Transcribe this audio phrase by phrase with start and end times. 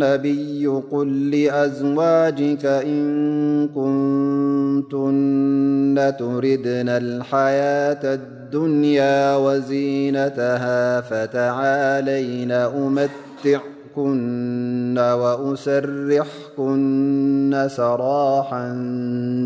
[0.00, 18.68] ونبي قل لأزواجك إن كنتن تردنا الحياة الدنيا وزينتها فتعالينا أمتعكن وأسرحكن سراحا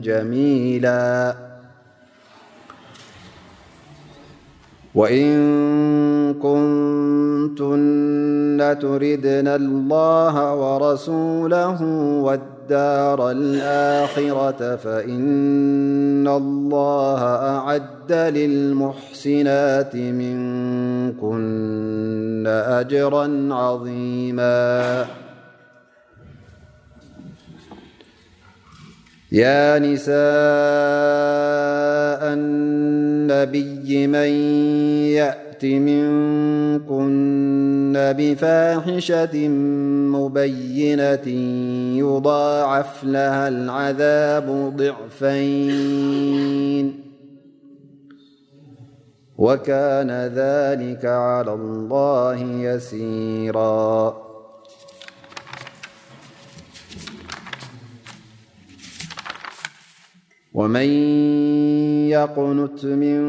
[0.05, 1.35] جميلا
[4.95, 5.35] وإن
[6.35, 11.83] كنتن تردنا الله ورسوله
[12.23, 17.21] والدار الآخرة فإن الله
[17.59, 20.39] أعد للمحسنات من
[21.13, 25.05] كن أجرا عظيما
[29.35, 30.15] يا نساء
[32.33, 34.29] النبي من
[35.19, 36.07] يأت من
[36.81, 39.49] كن بفاحشة
[40.17, 41.27] مبينة
[41.99, 47.01] يضاعف لها العذاب ضعفين
[49.39, 54.24] وكان ذلك على الله يسيرا
[60.55, 60.77] وم
[62.07, 63.21] يقنت من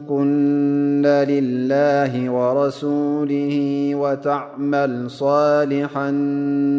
[0.00, 6.10] كن لله ورسوله وتعمل صالحا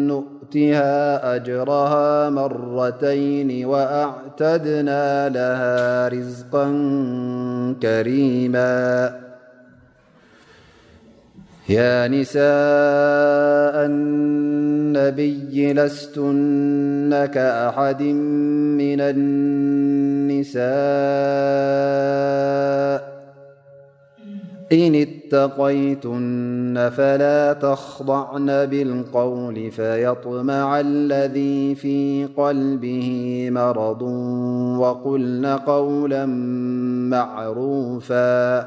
[0.08, 6.66] نؤتها أجرها مرتين وأعتدنا لها رزقا
[7.82, 9.25] كريما
[11.68, 12.44] يا نساء
[13.86, 20.66] النبي لستن كأحد من النساء
[24.72, 33.08] إن اتقيتن فلا تخضعن بالقول فيطمع الذي في قلبه
[33.50, 34.02] مرض
[34.80, 36.26] وقلنا قولا
[37.10, 38.66] معروفا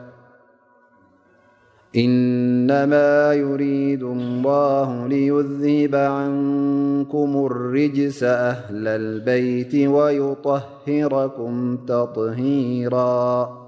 [1.95, 13.61] إنما يريد الله ليذهب عنكم الرجس أهل البيت ويطهركم تطهيرا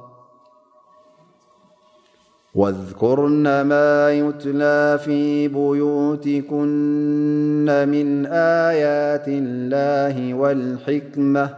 [2.56, 11.58] واذكرن ما يتلى في بيوتكن من آيات الله والحكمة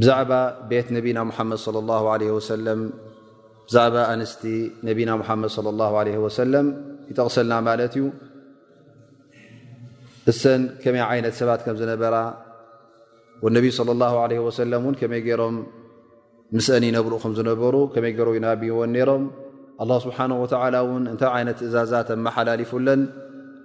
[0.00, 0.30] ብዛዕባ
[0.70, 1.58] ቤት ነብና ሙሓመድ
[2.66, 2.70] ለ
[3.68, 4.42] ብዛዕባ ኣንስቲ
[4.86, 5.60] ነብና ሙሓመድ ص
[6.24, 6.66] ወሰለም
[7.10, 8.04] ይጠቕሰልና ማለት እዩ
[10.30, 12.16] እሰን ከመይ ዓይነት ሰባት ከም ዝነበራ
[13.44, 15.56] ወነቢይ ص ሰለ እን ከመይ ገይሮም
[16.56, 19.24] ምስአን ይነብርኡ ከም ዝነበሩ ከመይ ገሮ ይናብዎን ነሮም
[19.82, 23.00] ኣ ስብሓን ወላ እውን እንታይ ዓይነት እዛዛት ኣመሓላሊፉለን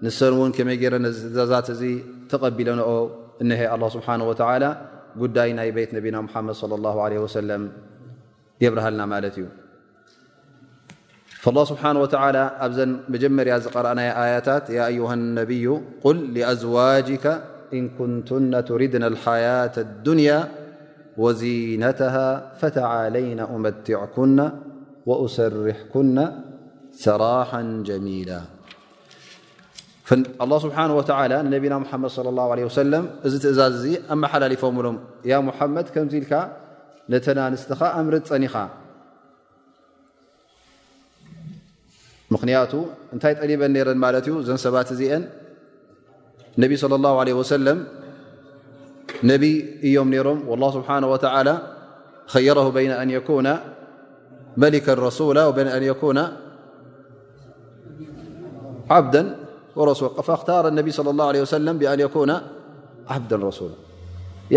[0.06, 1.82] ንሰን እውን ከመይ ገረ ነዚ እዛዛት እዚ
[2.32, 2.90] ተቐቢለንኦ
[3.44, 4.54] እነሀ ኣ ስብሓን ወላ
[5.18, 7.62] ني بيت نبينا محمد صلى الله عليه وسلم
[8.64, 9.38] يبرهلنا ملت
[11.44, 15.68] فالله سبحانه وتعالى أبن مجمر قرأن آيتت يا أيها النبي
[16.06, 17.26] قل لأزواجك
[17.74, 20.40] إن كنتن تردنا الحياة الدنيا
[21.18, 22.30] وزينتها
[22.62, 24.38] فتعالينا أمتعكن
[25.10, 26.16] وأسرحكن
[27.04, 28.40] سراحا جميلا
[30.10, 30.16] ه
[30.64, 30.78] ስብሓ
[31.46, 32.22] ንነቢና ሙሐመድ صى
[32.68, 34.86] ه ሰለም እዚ ትእዛዝ እዚ ኣመሓላሊፎምሎ
[35.32, 36.34] ያ ሙሓመድ ከምዚ ኢልካ
[37.12, 38.56] ነተናንስትኻ ኣምርፀኒኻ
[42.34, 42.72] ምክንያቱ
[43.14, 45.24] እንታይ ጠሊበን ነረን ማለት እዩ እዘን ሰባት እዚአን
[46.62, 47.80] ነብ صለى ه ለ ሰለም
[49.32, 49.56] ነብይ
[49.88, 50.40] እዮም ነሮም
[50.78, 50.90] ስብሓ
[52.34, 53.48] ኸየረ ይ ኣን ኩነ
[54.64, 55.38] መሊካ ረሱላ
[55.68, 56.18] ን ኩነ
[58.96, 59.16] ዓብዳ
[59.80, 59.96] صى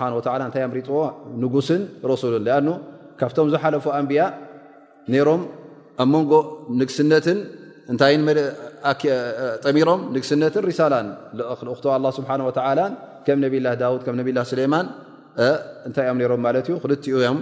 [0.00, 0.34] ه ኣ
[1.54, 1.82] ጉስን
[3.20, 4.20] ካብቶም ዝሓፉ ኣንያ
[5.28, 5.40] ሮም
[6.02, 6.32] ኣንጎ
[7.88, 8.20] ጠሚሮም
[10.14, 10.16] ግ
[13.66, 13.84] ላ ዳ
[15.88, 17.38] እንታይ እኦም ሮም ማለት እዩ ክልኡዮም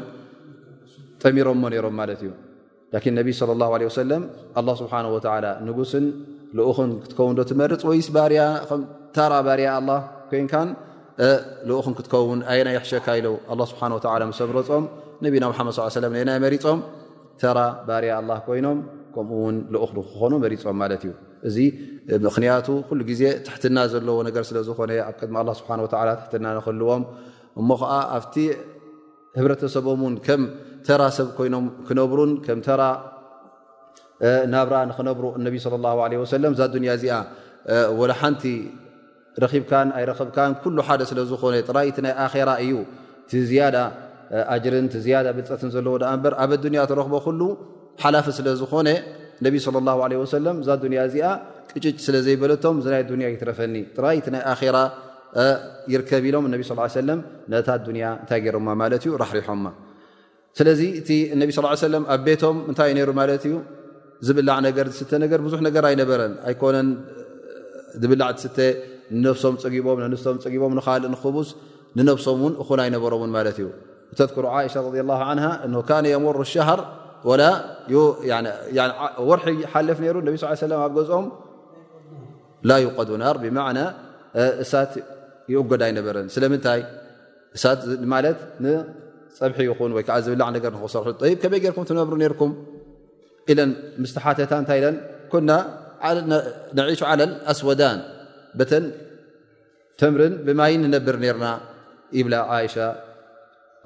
[1.23, 2.31] ጠሚሮሞ ነይሮም ማለት እዩ
[2.95, 4.23] ላኪን ነብይ ለ ላ ለ ሰለም
[4.69, 6.07] ላ ስብሓ ወላ ንጉስን
[6.59, 9.91] ልኡክን ክትከውን ዶ ትመርፅ ወይስ ባያተራ ባርያ ኣላ
[10.31, 10.69] ኮንካን
[11.69, 14.85] ልኡክን ክትከውን ኣየና ይሕሸ ካኢሎው ኣላ ስብሓ ወላ ሰምረፆም
[15.27, 15.75] ነቢና መድ
[16.13, 16.81] ለ ና መሪፆም
[17.43, 17.59] ተራ
[17.89, 18.79] ባርያ ኣላ ኮይኖም
[19.15, 21.13] ከምኡውን ልኡክንክኾኑ መሪፆም ማለት እዩ
[21.49, 21.59] እዚ
[22.27, 27.03] ምክንያቱ ኩሉ ግዜ ትሕትና ዘለዎ ነገር ስለዝኮነ ኣብ ቀድሚ ላ ስብሓ ወ ትሕትና ንክህልዎም
[27.61, 28.35] እሞ ከዓ ኣብቲ
[29.39, 30.43] ህብረተሰቦም ን ከም
[30.87, 32.83] ተራ ሰብ ኮይኖም ክነብሩን ከም ተራ
[34.55, 37.15] ናብራ ንክነብሩ ነቢ ለ ላ ለ ለም እዛ ዱያ እዚኣ
[38.01, 38.45] ወ ሓንቲ
[39.45, 42.75] ረኺብካን ኣይረክብካን ኩሉ ሓደ ስለ ዝኾነ ጥራይቲ ናይ ኣራ እዩ
[43.31, 43.77] ቲ ዝያዳ
[44.55, 47.41] ኣጅርን ቲዝያዳ ብልፀትን ዘለዎ ዳኣ እበር ኣብ ኣዱንያ ትረክቦ ኩሉ
[48.03, 48.89] ሓላፊ ስለ ዝኾነ
[49.45, 49.93] ነብ ለ ላ
[50.23, 51.27] ወሰለም እዛ ዱንያ እዚኣ
[51.73, 54.77] ቅጭጭ ስለ ዘይበለቶም ዝናይ ዱንያ ይትረፈኒ ጥራይቲ ናይ ኣራ
[55.99, 57.77] ሎ ታ
[58.31, 58.39] ታ
[59.23, 59.47] ራሪሖ
[60.59, 60.83] ስዚ
[61.17, 61.19] እ
[62.15, 63.25] ኣብ ቤቶም ታይ ሩ ማ
[64.27, 64.67] ዝብላዙ
[65.95, 66.27] ኣበረ
[68.03, 68.23] ዝብላ
[69.41, 69.87] ስ ም ፀቦ
[70.77, 72.41] ም ቦም ስ ሶም
[72.85, 73.35] ኣይበሮም
[74.19, 75.03] ተሩ
[76.13, 76.81] የመሩ ሻር
[77.41, 77.51] ር
[79.75, 79.93] ሓፍ
[80.87, 80.97] ኣብ
[83.53, 83.83] ም ቀና
[84.73, 84.85] ሳ
[85.55, 86.81] ይገዳ ይነበረን ስለምንታይ
[88.15, 91.09] ማለት ንፀብሒ ይኹን ወይ ከዓ ዝብላዕ ነገር ንክሰርሑ
[91.43, 92.53] ከመይ ገርኩም ትነብሩ ርኩም
[93.53, 93.71] ኢለን
[94.03, 94.97] ምስተ ሓተታ እንታይ ኢለን
[95.33, 95.51] ኮና
[96.79, 97.99] ንዒሱ ዓለን ኣስወዳን
[98.61, 98.85] በተን
[100.01, 101.45] ተምርን ብማይ ንነብር ርና
[102.19, 102.35] ይብላ
[102.67, 102.77] ይሻ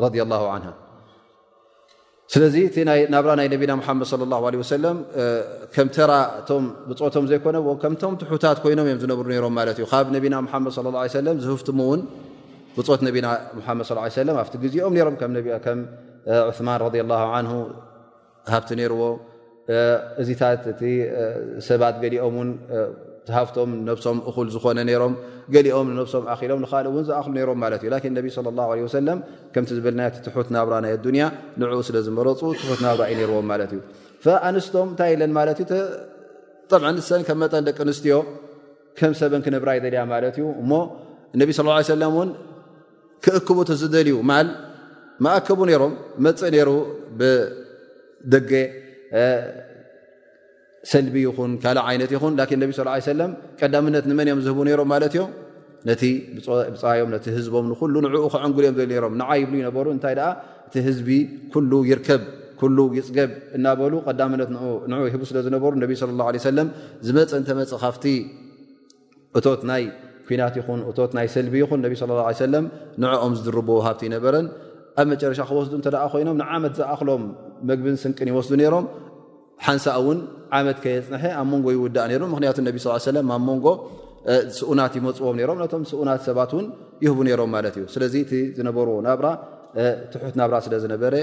[0.02, 0.66] ረ ላه ን
[2.32, 2.56] ስለዚ
[3.10, 4.96] እናብራ ናይ ነቢና ሓመድ ለ ላ ወሰለም
[5.74, 10.72] ከምተራቶም ብፆቶም ዘይኮነ ከምቶም ትሑታት ኮይኖም እዮም ዝነብሩ ነሮም ማለት እዩ ካብ ነቢና ሓመድ
[11.16, 12.02] ሰለም ዝህፍትሙ ውን
[12.76, 13.26] ብፆት ነና
[13.68, 13.90] ሓመድ
[14.28, 15.66] ለ ኣብቲ ግዜኦም ሮም ከከ
[16.50, 17.14] ዑማን ረ ላ
[17.46, 17.48] ን
[18.52, 19.02] ሃብቲ ርዎ
[20.22, 20.80] እዚታት እቲ
[21.68, 22.48] ሰባት ገሊኦም ውን
[23.28, 25.14] ዝሃፍቶም ነብሶም እኹል ዝኮነ ይሮም
[25.54, 29.18] ገሊኦም ንነብሶም ኣኪሎም ንካልእ እውን ዝኣኽሉ ሮም ማለት ዩ ላን ነቢ ለ ላ ወሰለም
[29.54, 31.24] ከምቲ ዝብልና ትሑት ናብራ ናይ ኣዱኒያ
[31.60, 33.80] ንዕኡ ስለ ዝመረፁ ትሑት ናብራ እዩ ነይርዎም ማለትእዩ
[34.48, 35.66] ኣንስቶም እንታይ የለን ማለት እ
[37.08, 38.18] ሰን ከም መጠን ደቂ ኣንስትዮ
[39.00, 40.72] ከም ሰብን ክንብራ ይደልያ ማለት እዩ እሞ
[41.42, 42.30] ነቢ ስለ ሰለም እውን
[43.24, 44.46] ክእክቡ ተዝደልዩ ማል
[45.24, 45.92] መኣከቡ ነይሮም
[46.26, 46.70] መፅእ ነይሩ
[47.20, 48.50] ብደገ
[50.92, 53.30] ሰልቢ ይኹን ካልእ ዓይነት ይኹን ላን ነብ ስ ሰለም
[53.60, 55.30] ቀዳምነት ንመን እዮም ዝህቡ ነሮም ማለት ዮም
[55.88, 55.94] ነ
[56.36, 60.24] ብፅዮም ነቲ ህዝቦም ንኩሉ ንዕኡ ክዕንጉል ዮም ዘል ሮም ንዓይ ይብሉ ይነበሩ እንታይ ደ
[60.68, 61.08] እቲ ህዝቢ
[61.70, 62.22] ሉ ይርከብ
[62.98, 64.48] ይፅገብ እናበሉ ቀዳምነት
[65.14, 66.24] ህቡ ስለዝነበሩ ነ ለ ላ
[66.58, 66.64] ለ
[67.08, 68.04] ዝመፀንተመፅእ ካፍቲ
[69.38, 69.84] እቶት ናይ
[70.30, 72.64] ኩናት ይኹን እት ናይ ሰልቢ ይኹን ነ ላ ሰለም
[73.02, 74.46] ንዕኦም ዝድርቡ ሃብቲ ይነበረን
[75.00, 77.22] ኣብ መጨረሻ ክወስዱ እንተደ ኮይኖም ንዓመት ዝኣኽሎም
[77.68, 78.84] መግብን ስንቅን ይወስዱ ነይሮም
[79.66, 80.18] ሓንሳ እውን
[80.58, 83.66] ዓመት ከየፅንሐ ኣብ መንጎ ይውዳእ ሩ ምክንያቱ ነብ ስ ለም ኣብ መንጎ
[84.58, 86.66] ስኡናት ይመፅዎም ሮም ነቶም ስኡናት ሰባት ውን
[87.04, 89.26] ይህቡ ነሮም ማለት እዩ ስለዚ እቲ ዝነበርዎ ናብራ
[90.12, 91.14] ትሑት ናብራ ስለ ዝነበረ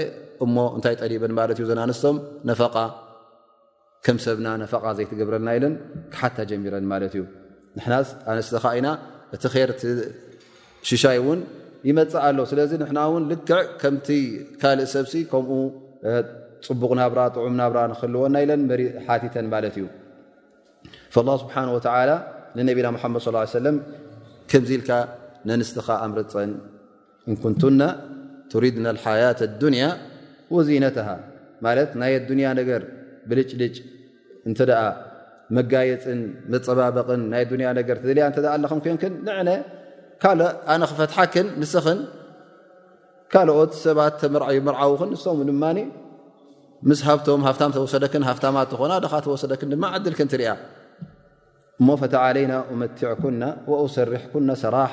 [0.44, 2.16] እሞ እንታይ ጠሪበን ማለት እዩ ዘ ኣንስቶም
[2.50, 2.76] ነፈቃ
[4.06, 5.74] ከምሰብና ነፈቃ ዘይትገብረልና ኢለን
[6.14, 7.24] ክሓታ ጀሚረን ማለት እዩ
[7.78, 7.92] ንና
[8.34, 8.88] ኣንስተካ ኢና
[9.36, 9.82] እቲ ርቲ
[10.90, 11.40] ሽሻይ እውን
[11.88, 14.08] ይመፅእ ኣሎ ስለዚ ንናእውን ልክዕ ከምቲ
[14.62, 15.52] ካልእ ሰብሲ ከምኡ
[16.66, 18.62] ፅቡቕ ናብራ ጥዑም ናብራ ንክህልዎን ናኢለን
[19.06, 19.86] ሓቲተን ማለት እዩ
[21.28, 22.10] ላ ስብሓን ወተላ
[22.58, 23.22] ንነቢና ሙሓመድ
[23.58, 23.76] ሰለም
[24.50, 24.90] ከምዚ ኢልካ
[25.48, 26.50] ነንስትኻ ኣምርፀን
[27.30, 27.82] ኢንኩንቱና
[28.52, 29.86] ቱሪድና ልሓያት ኣዱንያ
[30.56, 31.08] ወዚነትሃ
[31.66, 32.82] ማለት ናይ ኣዱንያ ነገር
[33.30, 33.76] ብልጭልጭ
[34.48, 34.82] እንተ ደኣ
[35.56, 36.20] መጋየፅን
[36.52, 39.50] መፀባበቕን ናይ ኣንያ ነገር ትድልያ እንተ ኣለኸም ኮይንክን ንዕነ
[40.22, 40.32] ካ
[40.74, 42.00] ኣነ ክፈትሓክን ንስኽን
[43.32, 45.80] ካልኦት ሰባት ተመር መርዓው ክን ንሰም ድማኒ
[46.88, 50.50] ምስ ሃብቶም ሃፍታ ተወሰደክን ሃፍታማ እትኾና ድ ተወሰደክን ድማ ዓልክትሪያ
[51.80, 53.42] እሞ ፈታ ዓለይና መትዕኩና
[53.94, 54.92] ሰርሕኩ ሰራሓ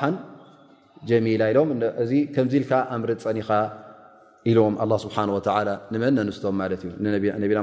[1.10, 1.68] ጀሚላ ኢሎም
[2.02, 3.50] እዚ ከም ኢልካ ኣምርፀን ኢኻ
[4.50, 4.74] ኢሎም
[5.04, 5.24] ስሓ
[5.94, 7.14] ንመን ንስቶም ማት እዩ ነና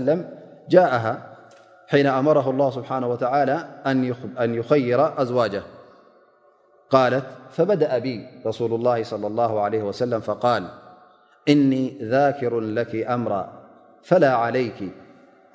[0.10, 0.22] ነ
[1.06, 1.08] ه
[1.90, 3.68] حين أمره الله سبحانه وتعالى
[4.40, 5.64] أن يخير أزواجه
[6.90, 10.68] قالت فبدأ بي رسول الله صلى الله عليه وسلم- فقال
[11.50, 13.54] إني ذاكر لك أمرا
[14.04, 14.84] فلا عليك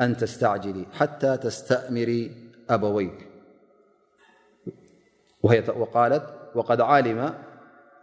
[0.00, 3.28] أن تستعجلي حتى تستأمري أبويك
[5.94, 6.24] قالت
[6.54, 7.34] وقد علم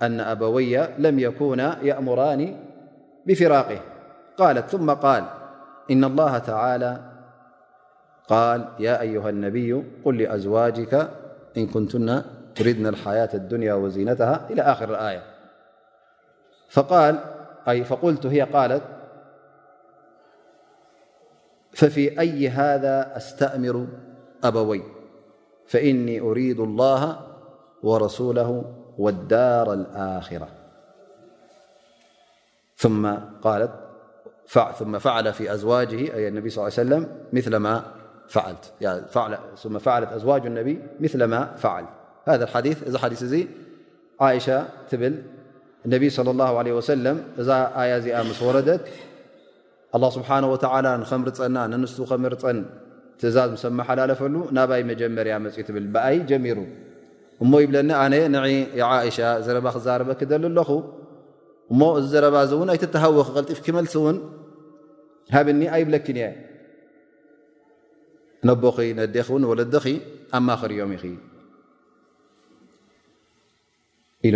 [0.02, 2.60] أن أبوي لم يكونا يأمران
[3.28, 3.80] بفراقه
[4.38, 5.26] قالت ثم قال
[5.92, 7.11] إن الله تعالى
[8.32, 11.10] قال يا أيها النبي قل لأزواجك
[11.58, 12.22] إن كنتن
[12.56, 15.24] تردنا الحياة الدنيا وزينتها إلى آخر الآية
[17.86, 18.84] فقلت هي قالت
[21.74, 23.88] ففي أي هذا أستأمر
[24.44, 24.84] أبوي
[25.68, 27.20] فإني أريد الله
[27.84, 28.66] ورسوله
[28.98, 30.48] والدار الآخرة
[32.76, 33.20] ثم
[35.00, 38.01] فعل في أزواجه أ النبي صل ل ليه سلم مثلما
[39.14, 40.70] ፈዕለት ኣዋጅ ነቢ
[41.24, 42.80] ምማ ፍዓልት
[43.28, 43.54] እዚ ዲ እ
[44.28, 44.48] ዓእሻ
[44.92, 45.16] ትብል
[45.94, 47.50] ነቢ صى ه ع ወሰለም እዛ
[47.82, 48.68] ኣያ እዚኣ ምስ ወረት
[49.96, 50.38] ه ስብሓه
[51.02, 52.60] ንከም ርፀና ነንሱ ከም ርፀን
[53.22, 56.60] ትእዛዝ ስመሓላለፈሉ ናባይ መጀመርያ መፅኡ ትብል ብኣይ ጀሚሩ
[57.44, 58.14] እሞ ይብለኒ ኣነ
[59.10, 60.70] እሻ ዘረባ ክዛረበ ክደሉ ኣለኹ
[61.72, 64.18] እሞ እዚ ዘረባ እዚ እውን ኣይተተሃወ ክቀልጢፍ ክመልሲ እውን
[65.36, 66.26] ሃብኒ ኣይብለክንእየ
[68.50, 69.86] ነቦኺ ነደክ እውን ወለደኺ
[70.38, 71.12] ኣማኽርኦም ኢ
[74.28, 74.36] ኢነ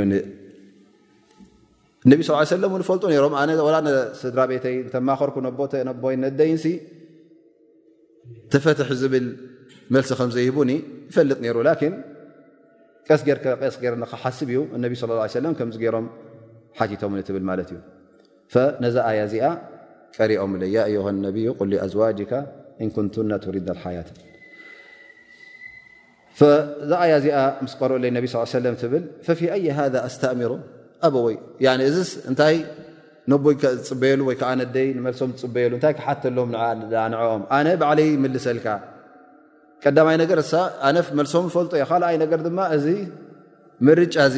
[2.12, 2.44] ለ
[2.90, 3.36] ፈልጡ ሮም
[3.88, 5.38] ነስድራ ቤተይ እተማኽርኩ
[6.04, 6.60] ቦይ ነደይን
[8.54, 9.26] ተፈትሒ ዝብል
[9.96, 10.72] መልሲ ከምዘይሂቡኒ
[11.10, 11.94] ይፈልጥ ነይሩ ላን
[13.08, 14.94] ቀስጌርከስ ገርክሓስብ እዩ እነብ
[15.46, 16.06] ለም ከምዚ ገሮም
[16.78, 17.80] ሓቲቶም ትብል ማለት እዩ
[18.84, 19.46] ነዛ ኣያ እዚኣ
[20.18, 22.32] ቀሪኦም ለያ ዮሆ ነብዩ ቁሉይ ኣዝዋጅካ
[22.84, 24.10] እን ኩንትና ቱሪድ ሓያት
[26.92, 29.04] ዛኣያ እዚኣ ምስ ቀረኦ ለይ ነብ ሰለም ትብል
[29.40, 30.52] ፊ ኣይ ሃ ኣስተእሚሮ
[31.08, 31.36] ኣብወይ
[31.90, 31.98] እዚ
[32.32, 32.58] እንታይ
[33.32, 36.50] ነቦይ ዝፅበየሉ ወይ ከዓነደይ ንመልሶም ዝፅበየሉእንታይ ክሓተሎም
[37.14, 38.68] ንኦም ኣነ ባዕለይ ምልሰልካ
[39.84, 40.52] ቀዳማይ ነገር እሳ
[40.90, 42.86] ኣነ መልሶም ዝፈልጡ እዩ ካኣይ ነገር ድማ እዚ
[43.88, 44.38] መርጫ እዚ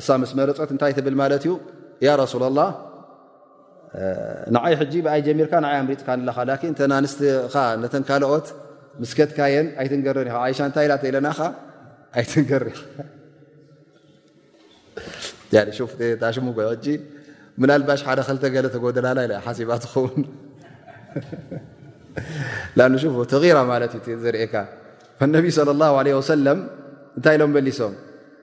[0.00, 1.52] እሳ ምስ መረፆት እንታይ ትብል ማለት እዩ
[2.06, 2.66] ያ ረሱላ ላ
[4.54, 7.18] ንዓይ ሕጂ ብኣይ ጀሚርካ ንዓይ ኣምሪፅካን ኣለካ ላን ተናኣንስት
[7.82, 8.46] ነተን ካልኦት
[9.02, 11.28] ምስከትካየን ኣይትንገርን ኢካ ይሻ እንታይ ኢላ ተይለና
[12.18, 12.64] ኣይትንገር
[16.36, 16.46] ሽሙ
[17.62, 20.22] ምላልባሽ ሓደ ክልተ ገለ ተጎደላላ ኢ ሓሲባ ዝኽውን
[23.48, 24.54] ትራ ማለትእዩዝርእካ
[25.36, 25.86] ነቢ ለ ላ
[26.18, 26.58] ወሰለም
[27.18, 27.94] እንታይ ኢሎም በሊሶም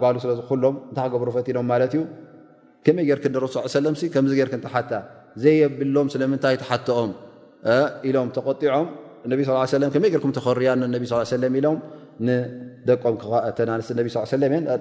[0.00, 2.00] ጓሉ ስለዝሎም እታይ ክገብሩ ፈቲኖም ማት ዩ
[2.86, 3.24] ከመይ ጌርክ
[3.74, 4.90] ሱ ለ ከምዚ ርክ ተሓታ
[5.44, 7.10] ዘየብሎም ስለምንታይ ተሓተኦም
[8.08, 8.86] ኢሎም ተቆጢዖም
[9.26, 9.40] እነቢ
[9.94, 11.02] ከመይ ገርኩም ተኸርያ ነቢ
[11.32, 11.78] ስ ለ ኢሎም
[12.26, 13.14] ንደቆም
[13.56, 14.76] ተ ኣስ ለ እ ነ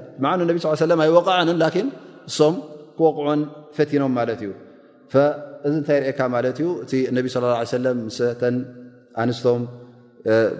[0.81, 1.87] ስ ለ ኣይወቕዓንን ላን
[2.29, 2.55] እሶም
[2.99, 3.41] ክወቕዖን
[3.77, 4.51] ፈቲኖም ማለት እዩ
[5.07, 5.17] እዚ
[5.77, 7.93] እንታይ ርእካ ማለት እዩ እቲ ነ ለ ለ
[8.41, 8.51] ተ
[9.23, 9.61] ኣንስቶም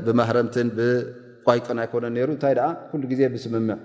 [0.05, 2.53] ብማህረምትን ብቋይጥን ኣይኮነን ሩ እንታይ
[2.89, 3.77] ኩሉ ግዜ ብስምምዕ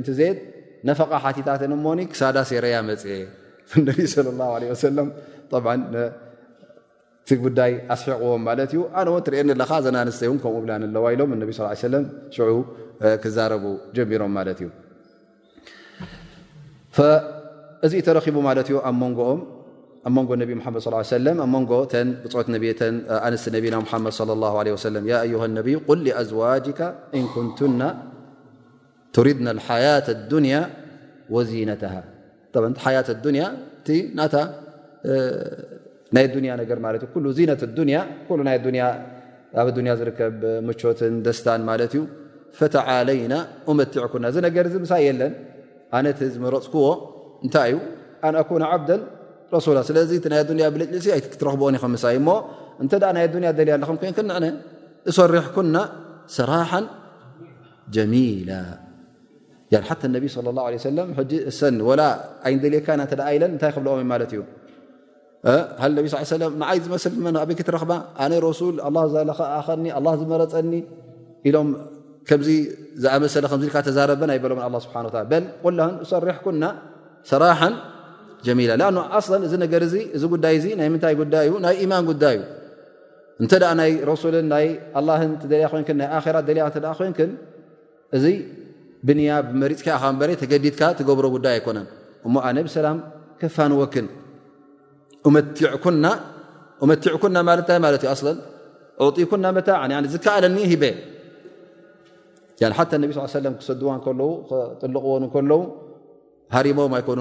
[0.08, 0.20] ሰይ ዘ
[1.48, 1.50] ታ
[1.84, 2.36] ሞ ክሳዳ
[2.74, 2.76] ያ
[3.78, 3.80] ى
[7.30, 11.44] ቲ ጉዳይ ኣስቅዎም ማ ዩ ኣነ ትሪአኒ ለ ዘናኣንስተይ ከምኡ ብ ኣለዋ ኢሎም ነ
[13.22, 13.64] ክዛረቡ
[13.96, 14.62] ጀሚሮም ማ እዩ
[17.86, 18.60] እዚ ተረኪቡ ማ ን
[20.72, 20.88] صى
[21.26, 21.30] ና ድ
[24.94, 24.96] ى
[25.42, 25.58] ه ነ
[26.04, 26.80] ል ዝዋጅካ
[27.20, 27.80] እንኩንትና
[29.26, 30.54] ሪድና ሓية الድንያ
[31.36, 31.82] وዜነተ
[32.54, 33.42] ቲ ሓያት ኣዱንያ
[33.80, 33.88] እቲ
[34.18, 34.36] ናታ
[36.16, 37.98] ናይ ዱንያ ነገር ማለት ዩ ኩሉ ዚነት ንያ
[39.60, 42.02] ኣብ ያ ዝርከብ ሙቾትን ደስታን ማለት እዩ
[42.58, 43.34] ፈተዓለይና
[43.72, 45.32] እመቲዕኩና እዚ ነገር ዚ ምሳይ የለን
[45.98, 46.84] ኣነ ቲ ዝመረፅክዎ
[47.44, 47.78] እንታይ እዩ
[48.28, 48.90] ኣንኣኩና ዓብዳ
[49.54, 52.28] ረሱላ ስለዚ እ ናይ ንያ ብልጭሲ ይ ክትረክብኦን ይከ ምሳይ እሞ
[52.84, 54.46] እንተኣ ናይ ኣዱንያ ደልያ ኣለኹም ኮይን ከንዕነ
[55.12, 55.76] እሰሪሕኩና
[56.36, 56.70] ሰራሓ
[57.96, 58.50] ጀሚላ
[59.88, 60.16] ሓ ብ
[62.00, 62.04] ለ
[62.48, 63.00] እኒ ይ ደካና
[63.34, 64.42] ኢለን ታይ ክብልኦም ማት እዩ
[65.94, 66.08] ንይ
[66.84, 67.04] ዝስ
[67.50, 68.32] ይክትክኣነ
[69.28, 69.80] ለኣኸ
[70.20, 70.72] ዝመረፀኒ
[71.48, 71.68] ኢሎም
[73.02, 73.44] ዝኣሰለ
[73.88, 75.08] ተዛረበ ናይ ሎም ስሓቆ
[76.12, 76.64] ሰሪሕኩና
[77.30, 77.60] ሰራሓ
[78.46, 78.72] ጀሚላ
[79.18, 82.36] ኣ እዚ እ ጉዳይ ናይ ምታይ ጉይ ናይ ማን ጉዳይ
[83.44, 83.52] እተ
[83.90, 84.26] ይ ሱ
[85.52, 85.70] ያ
[86.62, 87.22] ያ ኮ
[88.18, 88.30] እ
[89.06, 91.86] ብንያ ብመሪፅከኻ ንበረ ተገዲድካ ትገብሮ ጉዳይ ኣይኮነን
[92.26, 92.98] እሞ ኣነ ብሰላም
[93.40, 94.06] ከፋንወክን
[96.94, 98.38] መቲዕኩና ለትንታይ ማት ዩ ኣን
[99.04, 99.80] ኣጢኩና መታዕ
[100.14, 100.84] ዝከኣለኒ ሂበ
[102.78, 103.90] ሓ ነ ስ ሰም ክሰድዋ
[104.80, 105.60] ጥልቕዎን ከለዉ
[106.54, 107.18] ሃሪሞም ኣይኮኑ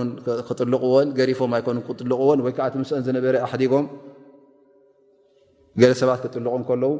[0.50, 3.86] ክጥልቕዎን ገሪፎም ኣይኑ ክጥልቕዎን ወይከዓ ትምስን ዝነበረ ኣሕዲቦም
[5.82, 6.94] ገለሰባት ክጥልቁ ከለዉ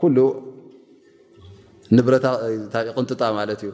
[0.00, 0.16] ኩሉ
[1.96, 3.70] ንብረቅንጥጣ ማለት እዩ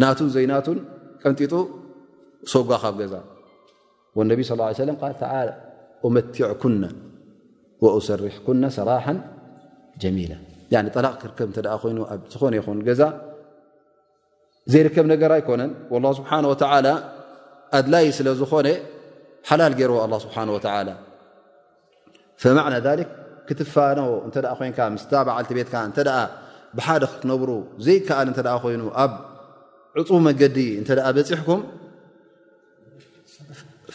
[0.00, 0.78] ናቱ ዘይናቱን
[1.22, 1.54] ቀንጢጡ
[2.52, 3.14] ሰጓ ካብ ገዛ
[4.30, 4.94] ነቢ ى
[6.04, 6.06] ه
[7.82, 8.34] መዕኩ ሰርሕ
[8.76, 9.04] ሰራሓ
[10.02, 10.32] ጀሚላ
[10.96, 11.96] ጠላቅ ክከ ይ
[12.32, 12.54] ዝኾነ
[12.88, 13.02] ይ ዛ
[14.72, 15.70] ዘይርከብ ነገር ኣይኮነን
[16.04, 16.30] ل ስብሓ
[17.76, 18.68] ኣድላይ ስለዝኾነ
[19.48, 20.26] ሓላል ገርዎ ስ
[23.48, 23.98] ክትፋኖ
[25.02, 25.74] ስ በዓቲ ቤትካ
[26.78, 27.50] ብሓደ ክትነብሩ
[27.86, 28.82] ዘይከኣል እ ይኑ
[30.00, 31.60] ዕፁብ መንገዲ እንተ ደኣ በፂሕኩም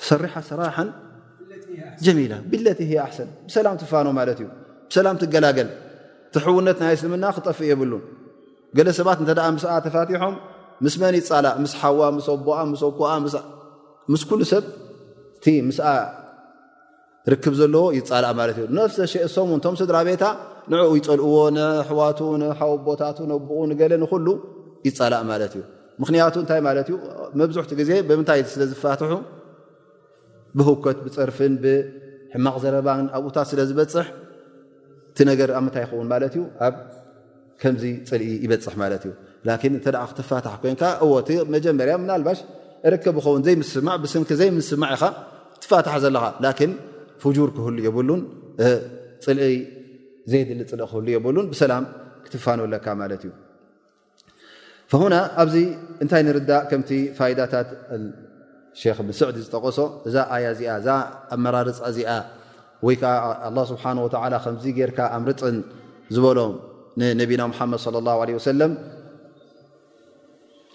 [0.08, 0.90] ሰሪሓ ሰራሓን
[2.06, 4.48] ጀሚላ ብለቲ ህያ ኣሰን ብሰላም ትፋኖ ማለት እዩ
[4.90, 5.70] ብሰላም ትገላገል
[6.28, 8.04] እቲ ሕውነት ናይ እስልምና ክጠፍእ የብሉን
[8.80, 10.36] ገለ ሰባት እተ ምስኣ ተፋትሖም
[10.88, 13.12] ምስመን ይፃላእ ምስ ሓዋ ምስ ቦኣ ስ ጓኣ
[14.14, 14.66] ምስ ኩሉ ሰብ
[15.38, 15.86] እቲ ምስኣ
[17.34, 20.24] ርክብ ዘለዎ ይፃላእ ማለት እዩ ነፍሰ ሸ ሶሙን ቶም ስድራ ቤታ
[20.74, 22.20] ንዕኡ ይፀልእዎ ንኣሕዋቱ
[22.60, 23.18] ሓወቦታቱ
[23.50, 24.28] ቦኡ ንገለ ንኩሉ
[24.90, 25.64] ይፃላእ ማለት እዩ
[26.02, 26.96] ምኽንያቱ እንታይ ማለት እዩ
[27.40, 29.12] መብዝሕቲኡ ግዜ ብምንታይ ስለ ዝፋትሑ
[30.58, 34.08] ብህውከት ብፀርፍን ብሕማቕ ዘረባን ኣብኡታት ስለ ዝበፅሕ
[35.12, 36.76] እቲ ነገር ኣብ ምንታይ ይኸውን ማለት እዩ ኣብ
[37.62, 39.12] ከምዚ ፅልኢ ይበፅሕ ማለት እዩ
[39.48, 42.40] ላን እንተደ ክትፋትሕ ኮይንካ እዎቲመጀመርያ ምናልባሽ
[42.94, 45.04] ርከብ ዝኸውን ዘይምስማ ብስንኪ ዘይምስስማዕ ኢኻ
[45.64, 46.74] ትፋትሓ ዘለካ ላን
[47.26, 48.22] ፍጁር ክህሉ የብሉን
[49.26, 49.54] ፅልኢ
[50.32, 51.84] ዘይድሊ ፅልኢ ክህሉ የብሉን ብሰላም
[52.26, 53.32] ክትፋኖለካ ማለት እዩ
[54.91, 55.56] ሁና ኣብዚ
[56.04, 57.69] እንታይ ንርዳእ ከምቲ ፋይዳታት
[58.82, 60.88] ሸክ ምስዕዲ ዝጠቆሶ እዛ ኣያ እዚኣ እዛ
[61.36, 62.10] ኣመራርፃ እዚኣ
[62.86, 65.58] ወይከዓ ኣላ ስብሓ ተላ ከምዚ ጌርካ ኣምርፅን
[66.15, 66.54] ዝበሎም
[67.00, 68.71] ንነቢና ሙሓመድ ለ ላ ለ ወሰለም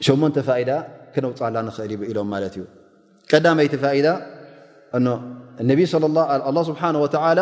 [0.06, 0.70] ሸሞንተ ፋኢዳ
[1.14, 2.64] ክነውፅላ ንኽእል ይ ኢሎም ማለት እዩ
[3.30, 4.08] ቀዳመይቲ ፋኢዳ
[6.56, 7.40] ላ ስብሓን ወተዓላ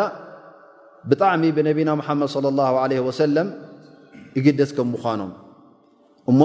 [1.11, 3.47] ብጣዕሚ ብነቢና ሙሓመድ ለ ላ ለ ወሰለም
[4.37, 5.31] ይግደስ ከም ምዃኖም
[6.29, 6.41] እሞ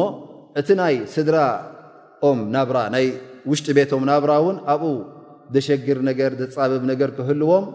[0.61, 3.07] እቲ ናይ ስድራኦም ናብራ ናይ
[3.51, 4.91] ውሽጢ ቤቶም ናብራ እውን ኣብኡ
[5.55, 7.67] ዘሸግር ነገር ዘፃበብ ነገር ክህልዎም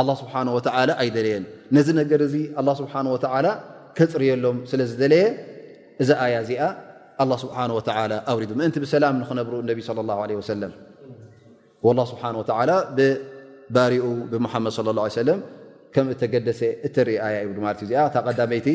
[0.00, 1.44] ኣላ ስብሓን ወተዓላ ኣይደለየን
[1.76, 3.46] ነዚ ነገር እዚ ኣላ ስብሓን ወተዓላ
[3.98, 5.22] ከፅርየሎም ስለዝደለየ
[6.04, 6.62] እዚ ኣያ እዚኣ
[7.22, 7.88] ኣላ ስብሓን ወተ
[8.32, 10.72] ኣውሪዱ ምእንቲ ብሰላም ንክነብሩ እነቢ ለ ላሁ ለ ወሰለም
[11.86, 15.38] ወላ ስብሓን ወዓላ ብባሪኡ ብሙሓመድ ለ ላه ሰለም
[15.94, 18.68] ከም ተገደሰ እተርኢ ኣያ ዩ ማለት እዩ ዚ ታ ቀዳመይቲ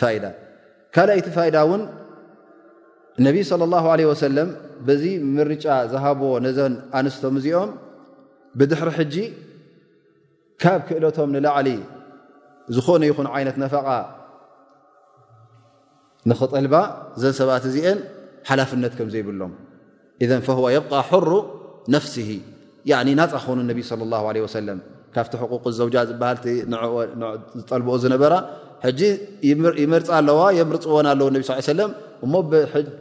[0.00, 0.24] ፋይዳ
[0.96, 1.82] ካልኣይቲ ፋይዳ እውን
[3.20, 4.48] እነብይ صለ ላه ለ ወሰለም
[4.86, 5.02] በዚ
[5.36, 7.70] ምርጫ ዝሃቦዎ ነዘን ኣንስቶም እዚኦም
[8.58, 9.14] ብድሕሪ ሕጂ
[10.62, 11.68] ካብ ክእለቶም ንላዕሊ
[12.76, 13.88] ዝኾነ ይኹን ዓይነት ነፋቓ
[16.30, 16.74] ንኽጠልባ
[17.22, 17.98] ዘን ሰባት እዚአን
[18.48, 19.52] ሓላፍነት ከም ዘይብሎም
[20.24, 21.30] እዘን ፈዋ የብቃ ሕሩ
[21.94, 22.30] ነፍሲሂ
[23.20, 24.78] ናፃ ኾኑ እነቢይ ለ ላ ወሰለም
[25.14, 28.34] ካብቲ ሕቁቅ ዘውጃ ዝበሃልዝጠልብኦ ዝነበራ
[28.84, 29.00] ሕጂ
[29.82, 31.90] ይመርፃ ኣለዋ የምርፅዎን ኣለዎ ነ ስ ሰለም
[32.24, 32.32] እሞ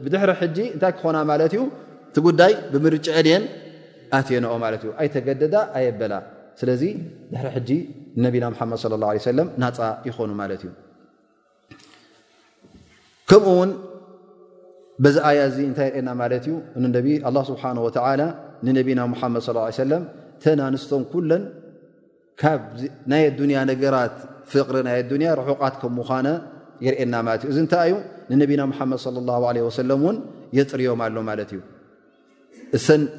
[0.04, 1.64] ብድሕሪ ሕጂ እንታይ ክኾና ማለት እዩ
[2.10, 3.44] እቲ ጉዳይ ብምርጭአን እየን
[4.18, 6.14] ኣትኖኦ ማለትእዩ ኣይተገደዳ ኣየበላ
[6.60, 6.84] ስለዚ
[7.32, 7.70] ድሕሪ ሕጂ
[8.20, 9.78] ንነቢና ሓመድ ለ ላ ሰለም ናፃ
[10.10, 10.72] ይኮኑ ማለት እዩ
[13.30, 13.72] ከምኡ ውን
[15.04, 17.98] በዚ ኣያ እዚ እንታይ ርአየና ማለት እዩ ስብሓ ወተ
[18.68, 20.04] ንነቢና ሓመድ ለ ሰለም
[20.44, 21.44] ተናንስቶም ኩለን
[22.42, 22.62] ካብ
[23.12, 24.16] ናይ ዱኒያ ነገራት
[24.54, 26.28] ፍቅሪ ናይ ኣዱንያ ርሑቓት ከምኳነ
[26.86, 27.96] ይርእየና ማለት እዩ እዚ እንታይ እዩ
[28.32, 30.18] ንነብና ምሓመድ ለ ላ ለ ወሰለም እውን
[30.58, 31.62] የፅርዮም ኣሎ ማለት እዩ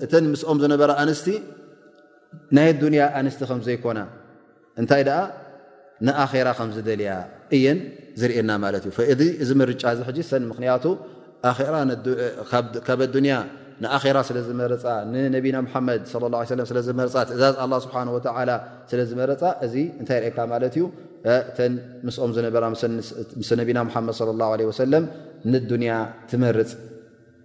[0.04, 1.26] እተን ምስኦም ዝነበረ ኣንስቲ
[2.56, 4.00] ናይ ኣዱንያ ኣንስቲ ከም ዘይኮና
[4.80, 5.18] እንታይ ደኣ
[6.06, 7.10] ንኣራ ከም ዝደልያ
[7.58, 7.78] እየን
[8.22, 10.84] ዝርእና ማለት እዩ እዚ እዚ መርጫ እዚ ሕጂ ሰን ምክንያቱ
[12.88, 13.36] ካብ ኣዱያ
[13.84, 16.02] ንኣራ ስለ ዝመረፃ ንነብና ሓመድ
[16.34, 16.38] ላ
[16.70, 18.50] ስለዝመረፃ ትእዛዝ ኣላ ስብሓን ወዓላ
[18.90, 20.84] ስለ ዝመረፃ እዚ እንታይ ይርእካ ማለት እዩ
[21.34, 21.74] እተን
[22.06, 25.04] ምስኦም ዝነበራ ምስ ነቢና ሓመድ ለ ላ ለ ወሰለም
[25.52, 25.94] ንዱንያ
[26.30, 26.70] ትመርፅ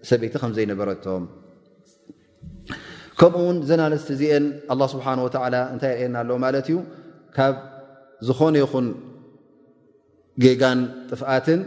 [0.09, 1.23] ሰበይቲ ከምዘይነበረቶም
[3.19, 6.77] ከምኡውን ዘናለስቲ እዚአን ኣላ ስብሓ ወዓላ እንታይ ርእአየና ኣሎ ማለት እዩ
[7.37, 7.55] ካብ
[8.27, 8.87] ዝኾነ ይኹን
[10.43, 11.61] ጌጋን ጥፍኣትን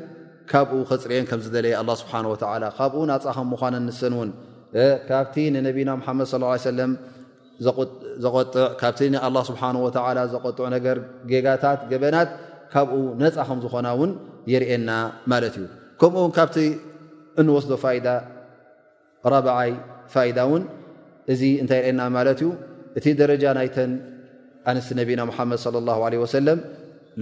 [0.51, 4.31] ካብኡ ክፅርአን ከም ዝደለየ ኣላ ስብሓ ወላ ካብኡ ናፃኸም ምኳነን ንሰን እውን
[5.11, 6.93] ካብቲ ንነብና ሓመድ ስለ ሰለም
[8.25, 10.97] ዘቆካብቲ ንአላ ስብሓን ወተዓላ ዘቆጥዑ ነገር
[11.31, 12.29] ጌጋታት ገበናት
[12.73, 14.11] ካብኡ ነፃ ከም ዝኾና እውን
[14.53, 14.91] የርእና
[15.33, 15.67] ማለት እዩ
[16.01, 16.57] ከምኡእውን ካብቲ
[17.41, 17.73] እንወስዶ
[19.33, 19.71] ራበዓይ
[20.15, 20.65] ፋይዳ እውን
[21.33, 22.49] እዚ እንታይ የርእና ማለት እዩ
[22.99, 23.93] እቲ ደረጃ ናይተን
[24.73, 26.59] ኣንስቲ ነቢና ሙሓመድ ለ ላሁ ለ ወሰለም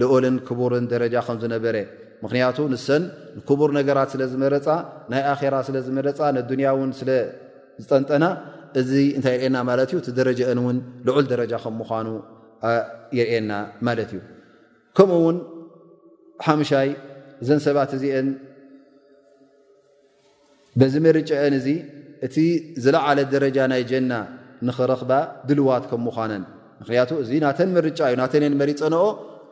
[0.01, 1.77] ልኦልን ክቡርን ደረጃ ከምዝነበረ
[2.23, 3.03] ምክንያቱ ንሰን
[3.47, 4.67] ክቡር ነገራት ስለ ዝመረፃ
[5.11, 8.23] ናይ ኣኼራ ስለ ዝመረፃ ነዱንያ እውን ስለዝጠንጠና
[8.79, 12.07] እዚ እንታይ ይርኤየና ማለት እዩ እቲ ደረጀአን እውን ልዑል ደረጃ ከም ምዃኑ
[13.17, 13.51] ይርኤና
[13.87, 14.19] ማለት እዩ
[14.97, 15.37] ከምኡ እውን
[16.45, 16.89] ሓሙሻይ
[17.43, 18.27] እዘን ሰባት እዚአን
[20.79, 21.67] በዚ መርጨአን እዚ
[22.25, 22.35] እቲ
[22.83, 24.11] ዝለዓለ ደረጃ ናይ ጀና
[24.67, 25.11] ንኽረኽባ
[25.47, 26.43] ድልዋት ከም ምኳነን
[26.81, 29.03] ምክንያቱ እዚ ናተን መርጫ እዩ ናተን እየን መሪፀንኦ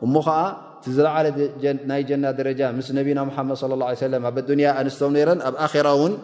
[0.04, 0.38] እሞ ከዓ
[0.78, 5.88] እቲ ዝለዓለናይ ጀና ደረጃ ምስ ነቢና ሓመድ ለ ለም ኣብ ኣዱንያ ኣንስቶም ነረን ኣብ ኣራ
[5.98, 6.14] እውን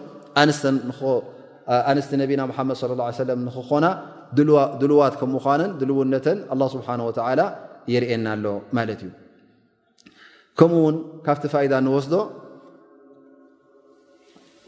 [0.43, 0.95] ኣንስተን ን
[1.91, 3.87] ኣንስቲ ነቢና ሙሓመድ ላ ሰለም ንክኮና
[4.83, 7.41] ድልዋት ከምኡ ኳነን ድልውነተን ኣላ ስብሓን ወተዓላ
[7.93, 9.13] የርኤየና ኣሎ ማለት እዩ
[10.59, 12.15] ከምኡ ውን ካብቲ ፋይዳ ንወስዶ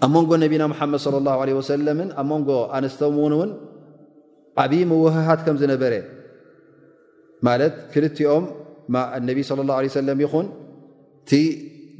[0.06, 3.50] ኣብ መንጎ ነቢና ሓመድ ለ ላ ለ ወሰለምን ኣብ መንጎ ኣንስቶም ውን ውን
[4.62, 5.94] ዓብዪ ምውህሃት ከም ዝነበረ
[7.48, 8.44] ማለት ክልቲኦም
[9.28, 10.46] ነቢ ለ ላ ሰለም ይኹን
[11.22, 11.32] እቲ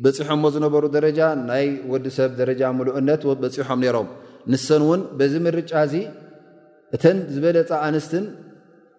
[0.04, 4.08] በፂሖምሞ ዝነበሩ ደረጃ ናይ ወዲሰብ ደረጃ ሙሉእነት በፂሖም ነይሮም
[4.52, 5.94] ንሰን እውን በዚ ምርጫ እዚ
[6.96, 8.24] እተን ዝበለፃ ኣንስትን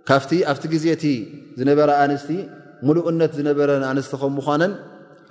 [0.09, 1.05] ካኣብቲ ግዜ እቲ
[1.59, 2.29] ዝነበረ ኣንስቲ
[2.87, 4.73] ሙሉእነት ዝነበረን ኣንስት ከም ምዃነን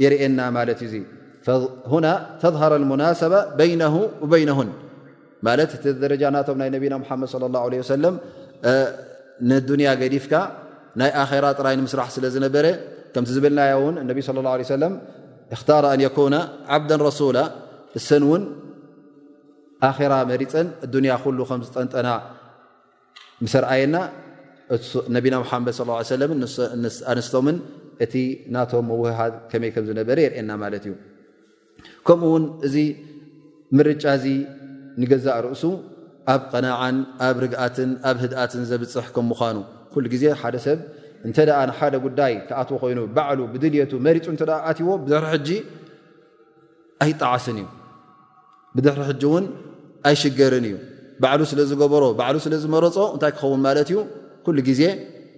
[0.02, 0.94] የርእየና ማለት እዩ
[1.54, 2.06] እዙ ሁና
[2.42, 4.68] ተظሃር ሙናሰባ በይነሁ ወበይነሁን
[5.46, 8.14] ማለት እቲ ደረጃ እናቶም ናይ ነቢና ሓመድ ለ ላሁ ለ ሰለም
[9.50, 10.32] ንዱንያ ገዲፍካ
[11.00, 12.66] ናይ ኣራ ጥራይ ንምስራሕ ስለ ዝነበረ
[13.14, 14.92] ከምቲ ዝብልና እውን ነቢ ላه ሰለም
[15.54, 16.36] እኽታራ ኣንየኩና
[16.74, 17.38] ዓብዳን ረሱላ
[17.98, 18.42] እሰን እውን
[19.88, 22.08] ኣራ መሪፀን ኣዱንያ ኩሉ ከም ዝጠንጠና
[23.44, 23.96] ምስርኣየና
[25.16, 26.30] ነቢና ምሓመድ ስ ሰለም
[27.12, 27.56] ኣንስቶምን
[28.04, 28.14] እቲ
[28.54, 29.18] ናቶም መውሃ
[29.50, 30.94] ከመይ ከም ዝነበረ የርእየና ማለት እዩ
[32.08, 32.76] ከምኡ ውን እዚ
[33.78, 34.26] ምርጫ እዚ
[35.02, 35.62] ንገዛእ ርእሱ
[36.34, 39.56] ኣብ ቀናዓን ኣብ ርግኣትን ኣብ ህድኣትን ዘብፅሕ ከም ምኳኑ
[39.92, 40.78] ኩሉ ግዜ ሓደ ሰብ
[41.26, 45.48] እንተደኣ ንሓደ ጉዳይ ክኣት ኮይኑ ባዕሉ ብድልየቱ መሪፁ እተ ኣትዎ ብድሕሪ ሕጂ
[47.04, 47.66] ኣይጣዓስን እዩ
[48.76, 49.44] ብድሕሪ ሕጂ ውን
[50.08, 50.76] ኣይሽገርን እዩ
[51.22, 53.98] ባዕሉ ስለ ዝገበሮ ባዕሉ ስለ ዝመረፆ እንታይ ክኸውን ማለት እዩ
[54.44, 54.82] ኩሉ ግዜ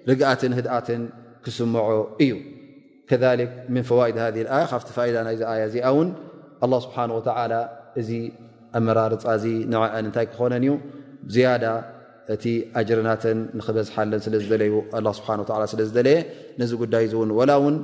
[0.09, 1.03] ርግኣትን ህድኣትን
[1.44, 1.87] ክስምዖ
[2.25, 2.33] እዩ
[3.11, 3.12] ከ
[3.75, 4.16] ምን ፈዋኢድ
[4.53, 6.09] ሃኣያ ካብቲ ፈኢዳ ናይዚ ኣያ እዚኣ ውን
[6.64, 7.53] ኣ ስብሓን ወተላ
[8.01, 8.11] እዚ
[8.79, 10.75] ኣመራርፃ እዚ ንዐን እንታይ ክኾነን እዩ
[11.35, 11.64] ዝያዳ
[12.35, 12.44] እቲ
[12.79, 14.72] ኣጅርናትን ንኽበዝሓለን ስለ ዝደለዩ
[15.18, 16.18] ስብሓን ላ ስለ ዝደለየ
[16.61, 17.77] ነዚ ጉዳይ እ እውን ወላ ውን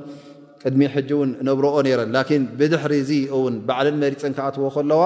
[0.63, 5.03] ቅድሚ ሕጂ እውን ነብረኦ ነይረን ላን ብድሕሪ እዚ እውን ባዓልን መሪፅን ክኣትዎ ከለዋ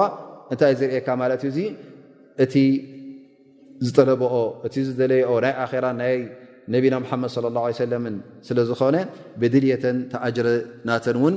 [0.52, 1.74] እንታይ ዘርካ ማለት እዩ እ
[2.44, 2.54] እቲ
[3.86, 4.34] ዝጠለብኦ
[4.66, 6.16] እቲ ዝደለየኦ ናይ ኣራ ናይ
[6.72, 8.04] ነብና መድ صለ ه ሰለም
[8.48, 8.96] ስለ ዝኾነ
[9.40, 11.34] ብድልየተን ተኣጅረናተን ውን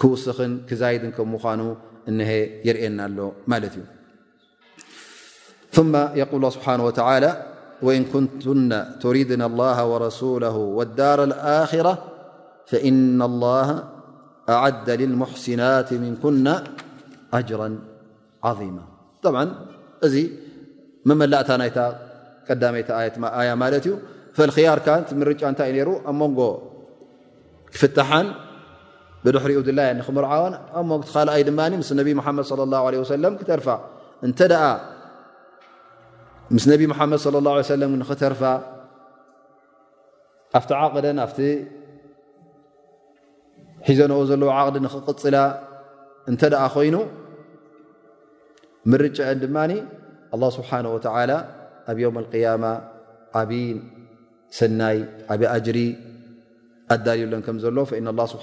[0.00, 1.62] ክውስኽን ክዛይድን ከ ኑ
[2.10, 2.30] እሀ
[2.66, 3.18] የርና ኣሎ
[3.52, 3.84] ማለት እዩ
[6.42, 6.86] ል ስብሓه
[7.86, 10.42] ى እን ኩንትና ቱሪድና لላه وረሱل
[10.78, 11.20] ولዳር
[11.60, 11.88] ኣራ
[12.70, 13.44] ፈኢና لላ
[14.54, 16.46] ኣዓደ للሙሕስናት ምንኩና
[17.48, 17.62] ጅራ
[18.76, 18.80] ማ
[19.24, 19.40] ጣምዓ
[20.06, 20.14] እዚ
[21.08, 21.78] መመላእታ ናይታ
[22.48, 22.88] ቀዳመይታ
[23.40, 23.92] ኣያ ማለት እዩ
[24.36, 26.40] ፈክያርካ ቲምርጫ እንታይ እዩ ነይሩ ኣብ መንጎ
[27.74, 28.26] ክፍትሓን
[29.24, 33.68] ብድሕሪኡ ድላያ ንክምርዓወን ኣብ ሞን ትካልኣይ ድማኒ ምስ ነብ ሓመድ ለ ላه ለ ወሰለም ክተርፋ
[34.28, 34.40] እንተ
[36.56, 38.42] ምስ ነብ ሙሓመድ ለ ላه ለ ሰለም ኽተርፋ
[40.58, 41.38] ኣብቲ ዓቕደን ኣፍቲ
[43.86, 45.36] ሒዘነኦ ዘለዎ ዓቕዲ ንኽቕፅላ
[46.30, 46.96] እንተ ደኣ ኮይኑ
[48.90, 49.56] ምርጨአን ድማ
[50.34, 50.70] ኣ ስብሓ
[51.30, 51.34] ላ
[51.90, 52.64] ኣብ ም ያማ
[53.40, 53.50] ዓብ
[54.60, 54.98] ሰናይ
[55.34, 55.78] ዓብ ጅሪ
[56.94, 57.76] ኣዳልዩለን ከምዘሎ
[58.32, 58.40] ስብ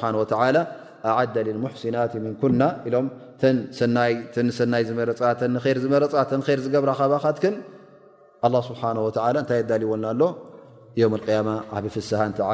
[1.09, 3.07] ኣዓዳ ሙሕሲናት ምን ኩና ኢሎም
[4.59, 7.55] ሰናይ ዝረፃተር ዝመረፃ ተር ዝገብራ ካካትክን
[8.69, 10.23] ስብሓ እንታይ ኣዳልዎልና ኣሎ
[11.77, 12.09] ዓብ ፍስ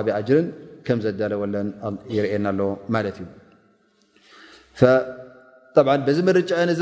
[0.07, 0.47] ብ ጅርን
[0.87, 1.69] ከም ዘለወለን
[2.15, 2.59] ይርእና ኣሎ
[2.93, 3.27] ማት እዩ
[6.07, 6.81] በዚ ርጨአን እዚ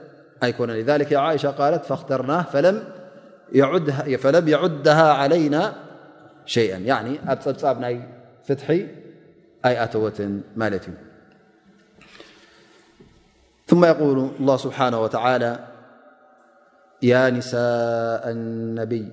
[0.49, 2.41] كلذلك يا عائشة قالت فاخترناه
[4.17, 5.73] فلم يعدها علينا
[6.45, 8.03] شيئا يعني أبابن
[8.43, 8.69] فتح
[9.95, 10.87] وة مالت
[13.67, 15.59] ثم يقول الله سبحانه وتعالى
[17.03, 19.07] يا نساء النبي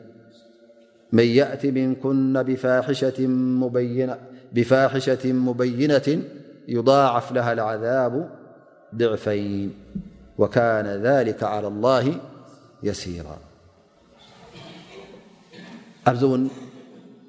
[1.12, 2.42] من يأت من كن
[4.52, 6.24] بفاحشة مبينة
[6.68, 8.30] يضاعف لها العذاب
[8.94, 9.74] ضعفين
[10.54, 11.86] ካነ ذሊከ ى ላ
[12.86, 13.28] የሲራ
[16.08, 16.42] ኣብዚ እውን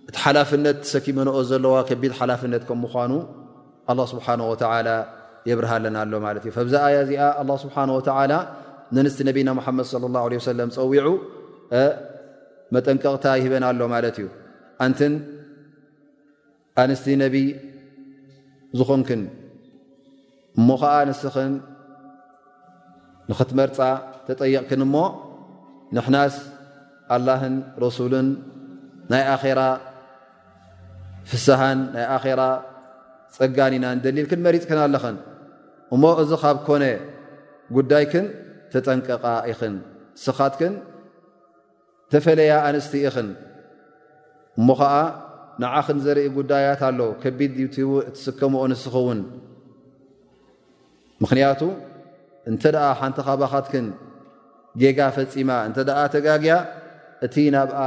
[0.10, 3.14] እቲ ሓላፍነት ሰኪመንኦ ዘለዋ ከቢድ ሓላፍነት ከምኳኑ
[3.92, 4.64] ኣ ስብሓ ወተ
[5.50, 8.34] የብርሃ ኣለና ኣሎ ማለት እዩ እብዚ ኣያ እዚኣ ኣ ስብሓ ወላ
[8.96, 11.06] ነንስቲ ነቢና ሙሓመድ صለ ላه ለ ሰለም ፀዊዑ
[12.76, 14.28] መጠንቀቕታ ይሂበና ኣሎ ማለት እዩ
[14.86, 15.14] ኣንትን
[16.84, 17.48] ኣንስቲ ነብይ
[18.80, 19.22] ዝኮንክን
[20.60, 21.52] እሞ ከዓ ኣንስክን
[23.30, 23.80] ንኽትመርፃ
[24.28, 24.96] ተጠይቕክን እሞ
[25.96, 26.36] ንሕናስ
[27.16, 28.28] ኣልላህን ረሱልን
[29.12, 29.62] ናይ ኣኼራ
[31.30, 32.42] ፍስሃን ናይ ኣኼራ
[33.38, 35.18] ፀጋኒ ኢና ንደሊልክን መሪፅክን ኣለኽን
[35.96, 36.84] እሞ እዚ ካብ ኮነ
[37.78, 38.26] ጉዳይ ክን
[38.74, 39.76] ተጠንቀቃ ኢኽን
[40.24, 40.74] ስኻትክን
[42.14, 43.30] ተፈለየ ኣንስቲ ኢኽን
[44.60, 44.94] እሞ ከዓ
[45.64, 49.20] ንዓኽን ዘርኢ ጉዳያት ኣሎ ከቢድ ትቡ እትስከምኦ ኣንስኪ እውን
[51.24, 51.62] ምኽንያቱ
[52.52, 53.88] እንተ ደኣ ሓንቲ ካባኻትክን
[54.82, 56.54] ጌጋ ፈፂማ እንተ ኣ ተጋግያ
[57.26, 57.80] እቲ ናብኣ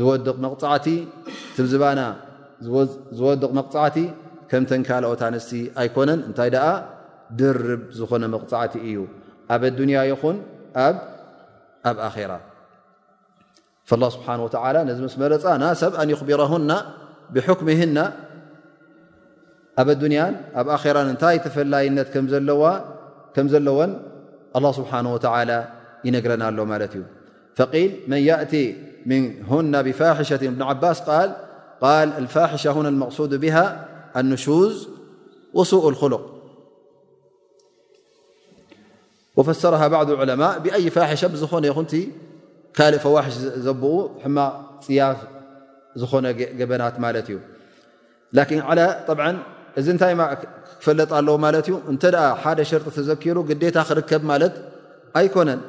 [0.00, 0.86] ዝወድቕ መቕፃዕቲ
[1.56, 2.00] ትዝባና
[3.18, 3.96] ዝወድቕ መቕፃዕቲ
[4.50, 5.52] ከም ተን ካልኦት ኣንስቲ
[5.82, 6.66] ኣይኮነን እንታይ ደኣ
[7.40, 8.98] ድርብ ዝኾነ መቕፃዕቲ እዩ
[9.54, 10.36] ኣብ ኣዱንያ ይኹን
[11.90, 12.32] ኣብ ኣኼራ
[14.02, 16.70] ላ ስብሓን ወተዓላ ነዚ ምስ መረፃ ና ሰብ ኣንይኽቢሮሁና
[17.34, 17.98] ብሕክሚ ህና
[19.80, 22.62] ኣብ ኣኒያን ኣብ ኣራን እንታይ ተፈላይነት ከም ዘለዋ
[23.38, 25.58] الله سبحانه وتعالى
[26.04, 26.94] ينرناله
[27.56, 28.64] فيل من يأتي
[29.06, 30.90] منهن بفاحشة ابن عبا
[31.82, 33.66] ال الفاحشة هنا المقصود بها
[34.16, 34.74] النشوز
[35.54, 36.24] وسوء الخلق
[39.36, 41.34] وفسرها بعض العلماء بأي فاحشة نن
[42.76, 43.84] فاش ب
[44.90, 45.24] ياف
[45.96, 47.24] ن بنت
[48.32, 49.32] اى
[49.80, 50.14] እዚ ንታይ
[50.84, 52.04] ፈለጥ ኣለዎ ት እዩ እተ
[52.42, 54.54] ሓደ شርጢ ተዘኪሩ ግዲታ ክርከብ ማለት
[55.20, 55.60] ኣይኮነን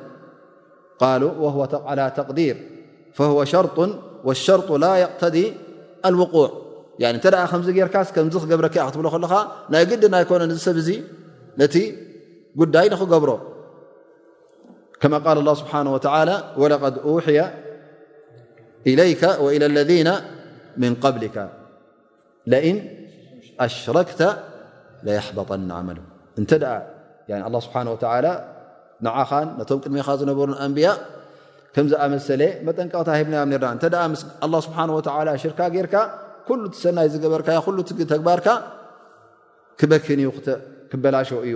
[1.02, 1.46] قل ه
[1.90, 2.58] على ተقዲيር
[3.18, 3.34] فهو
[4.28, 5.38] والشርط ل يقዲ
[6.08, 6.50] الوقع
[7.18, 9.26] እተ ከምዚ ጌርካ ከምዚ ክገብረከ ክትብ ከለ
[9.74, 10.78] ናይ ግድይኮነ እ ሰብ
[11.62, 11.76] ነቲ
[12.60, 13.32] ጉዳይ ንክገብሮ
[15.02, 16.00] ك ق الله ስبحنه وى
[16.62, 17.40] ولق أحي
[18.92, 19.92] إليك وإلى لذ
[20.82, 21.36] من قبلك
[23.66, 24.22] ኣሽረክተ
[25.08, 26.00] ለበጠኒ መሉ
[26.42, 26.52] እንተ
[27.66, 27.76] ስብሓ
[29.06, 30.90] ንዓኻን ነቶም ቅድሚኻ ዝነበሩን ኣንብያ
[31.76, 33.96] ከም ዝኣመሰለ መጠንቀቕታ ሂብና ና እተ
[34.66, 34.78] ስብሓ
[35.44, 35.96] ሽርካ ጌርካ
[36.50, 37.50] ኩሉ ትሰናይ ዝገበርካ
[38.14, 38.48] ተግባርካ
[39.82, 40.20] ክበኪን
[40.92, 41.56] ክበላሾ እዩ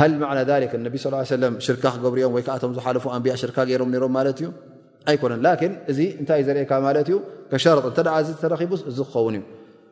[0.00, 0.38] ሃል ማና
[0.86, 4.48] ነብ ስ ለ ሽርካ ክገብርኦም ወይከዓቶም ዝሓለፉ ኣንያ ሽርካ ገይሮም ሮም ማለት እዩ
[5.10, 7.16] ኣይኮነን ላን እዚ እንታይእ ዘርእካ ማለት እዩ
[7.66, 9.44] ሸርጥ እንተ እዚ ተረኪቡስ እዚ ክኸውን እዩ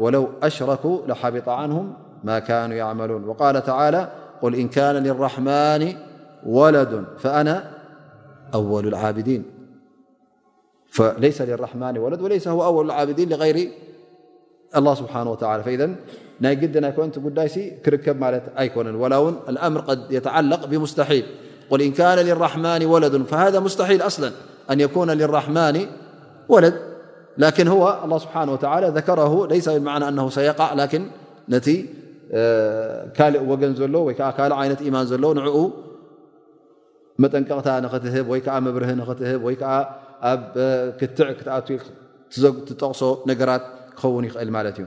[0.00, 1.92] ولو أشركوا لحبط عنهم
[2.24, 4.10] ما كانوا يعملون وقال تعالى
[4.42, 5.94] قل إن كان للرحمن
[6.46, 7.70] ولد فأنا
[8.54, 9.42] ألالعبنفليس
[11.42, 13.68] للرحمن ولد وليس هو أول العابدين لغير
[14.76, 15.96] الله سبحانه وتعالى فإذن
[16.72, 16.94] دنا
[18.76, 21.26] ولن الأمر قد يتعلق بمستحيل
[21.70, 24.32] قل إن كان للرحمن ولد فهذا مستحيل أصلا
[24.70, 25.86] أن يكون للرحمن
[26.48, 26.89] ولد
[27.42, 27.78] ላን ه
[28.24, 28.36] ስብሓ
[28.96, 29.18] ዘከረ
[29.52, 30.04] ለሰ ብማና
[30.38, 30.72] ሰቃእ
[31.02, 31.04] ን
[31.54, 31.68] ነቲ
[33.16, 35.56] ካልእ ወገን ዘሎ ወይዓ ካእ ዓይነት ኢማን ዘሎ ንኡ
[37.22, 39.72] መጠንቀቕታ ንኽትህብ ወይዓ መብርህ ንኽትህብ ወይ ከዓ
[40.30, 40.42] ኣብ
[41.00, 41.66] ክትዕ ክትኣት
[42.68, 43.00] ትጠቅሶ
[43.30, 43.62] ነገራት
[43.96, 44.86] ክኸውን ይኽእል ማለት እዩ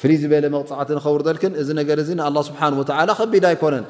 [0.00, 1.98] ፍ ዝበለ መቕፅዓት ከውርልክን እዚ ነገር
[2.48, 2.68] ስሓه
[3.20, 3.84] ከቢድ ኣይኮነን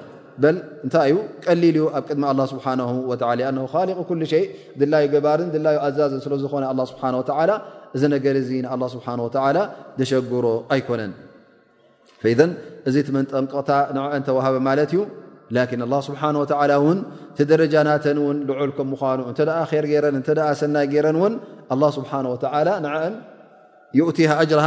[0.86, 2.64] እንታይ እዩ ቀሊል ዩ ኣብ ቅድሚ ስሓ
[3.38, 4.40] ሊ ሸ
[4.80, 6.64] ድላ ገባርን ላ ኣዛዝን ስለዝኾነ
[7.38, 7.46] ሓ
[7.96, 8.36] እዚ ነገር
[9.04, 9.08] ሓ
[10.12, 10.44] ሸግሮ
[10.74, 11.12] ኣይኮነን
[12.90, 15.02] እዚ መንጠንቀታ ንዐን ተሃበ ማለት እዩ
[16.08, 16.30] ስሓه
[16.96, 16.98] ን
[17.52, 19.50] ደረጃ ናተን ን ልዑል ምኑ እተ ር
[20.04, 21.38] ረን እ ሰናይ ረን ን
[21.96, 22.20] ስብሓه
[22.86, 22.94] ንአ
[24.02, 24.06] ؤ
[24.44, 24.66] እጅርሃ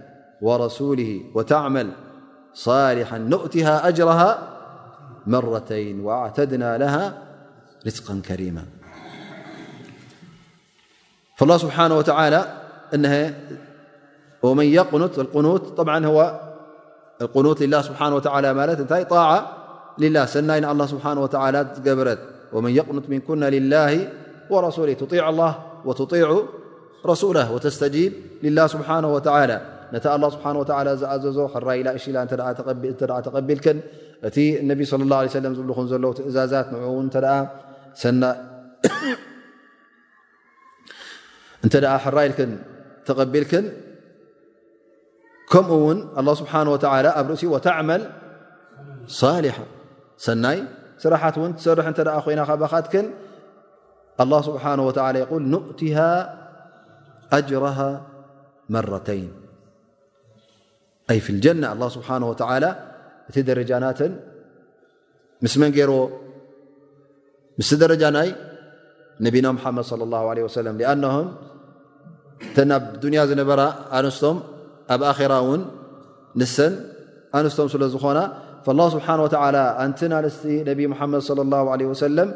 [0.41, 1.89] ورسوله وتعمل
[2.53, 4.29] صالحا نؤتها أجرها
[5.27, 7.03] مرتين وأعتدنا لها
[7.87, 8.65] رزقا كريماال
[11.41, 12.57] اى الن لله سحانه وتعالىاعة
[12.93, 13.33] للهسا
[14.43, 14.43] الله
[17.83, 18.15] سبحانه
[21.23, 22.17] وتعالى ب
[22.55, 23.93] ومن يقن منكنا لله
[24.53, 25.53] ورسوله تطيع الله
[25.87, 26.27] وتطيع
[27.11, 28.11] رسوله وتستجيب
[28.45, 29.57] لله سبحانه وتعالى
[29.93, 30.53] ነ الله ስه
[31.05, 32.17] ዝኣዘዞ ራይላ ሽላ
[32.57, 33.77] ተቢልን
[34.27, 34.37] እቲ
[34.69, 36.67] ነ صى اله ه ዝብኹ ዘ ትእዛዛት
[41.65, 42.33] እ ራይል
[43.07, 43.65] ተቢልን
[45.51, 45.99] ከምኡ ውን
[46.41, 46.47] ስه
[47.17, 47.91] ኣብ ርእሲ ተل
[49.45, 49.57] ሊح
[50.25, 50.57] ሰናይ
[51.03, 51.35] ስራት
[51.65, 51.79] ሰር
[52.25, 53.05] ኮይና ካካትክን
[54.25, 55.73] لله ስه نؤه
[57.37, 57.79] أጅره
[58.73, 59.31] መرተيን
[61.25, 62.15] ፍ ጀና ኣه ስብሓه
[62.63, 62.67] ላ
[63.29, 64.13] እቲ ደረጃናተን
[65.43, 65.99] ምስመን ገርዎ
[67.59, 68.29] ምስቲ ደረጃናይ
[69.25, 71.27] ነብና ሓመድ صى ه ه ለ ኣም
[72.55, 73.61] ተ ኣብ ዱንያ ዝነበራ
[73.97, 74.37] ኣንስቶም
[74.93, 75.61] ኣብ ኣራ እውን
[76.41, 76.73] ንሰን
[77.37, 78.19] ኣነስቶም ስለ ዝኾና
[78.79, 79.15] له ስብሓه
[79.55, 82.29] ላ ኣንቲን ኣነስቲ ነብ ሓመድ صى اله ለه ሰለም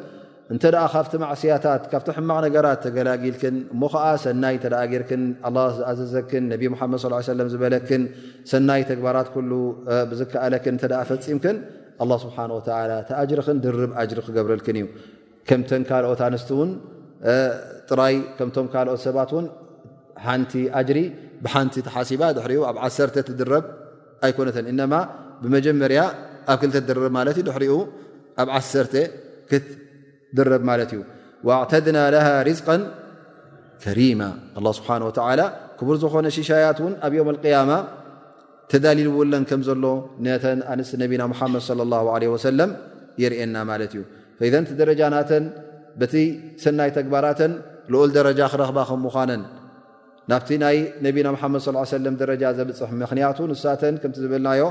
[0.54, 4.56] እተ ካብቲ ማስያታት ካብቲ ሕማቕ ነገራት ተገላጊልክን እሞ ዓ ሰናይ
[5.02, 5.24] ርክን
[5.78, 8.04] ዝኣዘዘክን ነብ ድ ዝበለክን
[8.52, 9.30] ሰናይ ተግባራት
[10.12, 10.76] ብዝከኣለክን
[11.12, 11.58] ፈፂምክን
[12.04, 12.38] ኣ ስብሓ
[13.08, 14.88] ተጅርን ድርብ ጅሪ ክገብረልክን እዩ
[15.50, 16.43] ከምተን ካልኦት ኣንስ
[17.89, 19.48] ጥራይ ከምቶም ካልኦት ሰባት ን
[20.26, 20.54] ሓንቲ
[20.89, 21.00] ጅሪ
[21.46, 22.22] ብሓንቲ ተሓሲባ
[22.70, 23.66] ኣብ 1ተ ትድረብ
[24.28, 24.50] ኣይኮነ
[25.43, 26.02] ብመጀመርያ
[26.52, 27.24] ኣብ ክድብ ማ
[28.41, 28.50] ኣብ
[30.43, 31.97] ኣዕተድና
[32.47, 32.67] ርዝቃ
[33.83, 34.21] ከሪማ
[34.77, 34.88] ስብሓ
[35.79, 37.71] ክቡር ዝኾነ ሽሻያት ውን ኣብ ዮም ያማ
[38.71, 39.83] ተዳሊል ውለን ከም ዘሎ
[40.25, 42.71] ነተ ኣንስቲ ነና መድ ም
[43.21, 44.01] የርኤና ማለት እዩ
[44.53, 45.43] ዘን ቲ ደረጃናተን
[45.99, 46.13] በቲ
[46.63, 47.53] ሰናይ ተግባራተን
[47.93, 49.43] ልኦል ደረጃ ክረክባ ከምዃነን
[50.31, 50.77] ናብቲ ናይ
[51.27, 54.63] ነና መድ ደረጃ ዘብፅሕ ምክንያቱ ንሳተን ከም ዝብልናዮ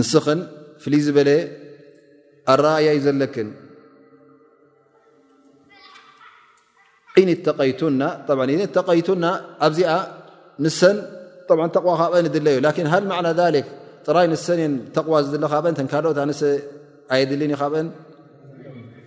[0.00, 0.40] ንስክን
[0.84, 1.30] ፍይ ዝበለ
[2.54, 3.48] ኣራእያ ዩ ዘለክን
[8.88, 9.24] ቀይና
[9.66, 9.92] ኣብዚኣ
[10.64, 10.96] ንሰን
[11.48, 12.56] قዋ ካን ለዩ
[12.92, 13.56] ሃ ع ذ
[14.06, 14.46] ጥራይ ንሰ
[14.96, 15.34] ተقዋ ዝ
[15.92, 16.18] ካኦት
[17.14, 17.52] ኣየልን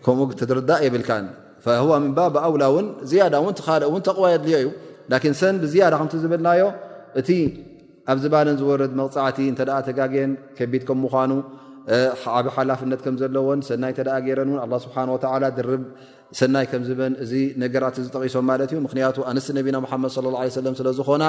[0.03, 1.03] ከምኡ ድር የብል
[1.65, 4.67] ه ባብ أውላ እን ዝያ እ ኻእ እ قዋ የድል እዩ
[5.11, 6.61] ላን ሰን ብዝያዳ ከምቲ ዝብልናዮ
[7.19, 7.29] እቲ
[8.11, 9.53] ኣብ ዝባለን ዝወርድ መቕፃዕቲ እ
[9.87, 11.31] ተጋግን ከቢድ ከምምኑ
[12.37, 13.91] ዓብ ሓላፍነት ከምዘለዎን ሰናይ
[14.27, 14.49] ገረን
[14.85, 14.95] ስብሓ
[15.57, 15.83] ድርብ
[16.39, 17.31] ሰናይ ምዝን እዚ
[17.63, 19.77] ነገራት ዝጠቂሶም ማት ዩ ምክያቱ ኣንስቲ ና
[20.27, 20.29] ድ
[20.79, 21.23] ስለዝኾና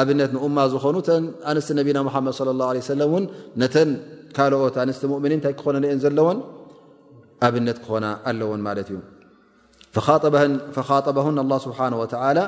[0.00, 1.66] ኣብነት ንማ ዝኾኑኣንስ
[3.62, 3.76] ና ድ
[4.36, 6.38] ካልኦት ኣንስቲ ሙእምኒን እንታይ ክኾነ ኒአን ዘለዎን
[7.46, 8.98] ኣብነት ክኾና ኣለዎን ማለት እዩ
[10.88, 12.38] ኻጠበሁን ኣላ ስብሓን ወተላ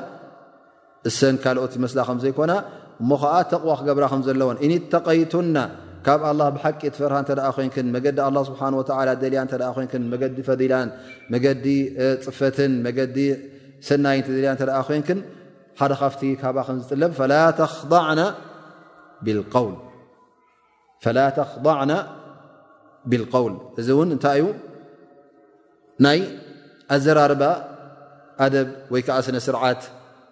[1.09, 2.51] እሰን ካልኦት ዝመስላ ከምዘይኮና
[3.01, 5.57] እሞ ከዓ ተቕዋ ክገብራ ከም ዘለዎን ኢንተቀይቱና
[6.05, 8.83] ካብ ኣላ ብሓቂት ፈርሃ እተደኣ ኮንክን መገዲ ኣ ስብሓ ወ
[9.23, 10.89] ደልያ እተኣ ኮንን መገዲ ፈዲላን
[11.33, 11.65] መገዲ
[12.25, 13.17] ፅፈትን መገዲ
[13.89, 15.19] ሰናይ እተ ደልያ እተኣ ኮንክን
[15.81, 18.21] ሓደ ካፍቲ ካባ ከም ዝፅለብ ፈላ ተኽضዕና
[19.25, 19.75] ብልቀውል
[21.05, 21.93] ፈላ ተኽضዕና
[23.11, 24.45] ብልውል እዚ እውን እንታይ እዩ
[26.05, 26.19] ናይ
[26.95, 27.43] ኣዘራርባ
[28.45, 29.81] ኣደብ ወይ ከዓ ስነ ስርዓት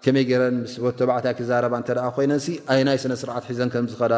[0.04, 2.42] ከመይ ገይረን ወተባዕታይ ክዛረባ እተ ኮይነን
[2.74, 4.14] ኣይ ናይ ስነ ስርዓት ሒዘን ከምዝኸዳ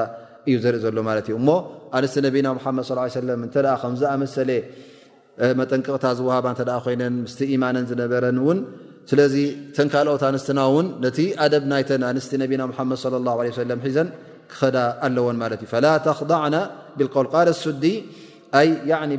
[0.50, 1.50] እዩ ዘርኢ ዘሎ ማለት እዩ እሞ
[1.98, 2.86] ኣንስቲ ነብና ሓመድ
[3.20, 4.52] ሰለም እተ ከምዝኣመሰለ
[5.60, 8.60] መጠንቅቕታ ዝውሃባ እተ ኮይነን ምስቲ ኢማነን ዝነበረን እውን
[9.10, 9.36] ስለዚ
[9.78, 14.08] ተንካልኦት ኣንስትና እውን ነቲ ኣደብ ናይተን ኣንስቲ ነቢና ሓመድ ለ ላ ለ ሰለም ሒዘን
[14.56, 15.36] ኣለዎን
[15.72, 16.56] فل ተخضعና
[16.98, 17.84] ብالوል ል ሱዲ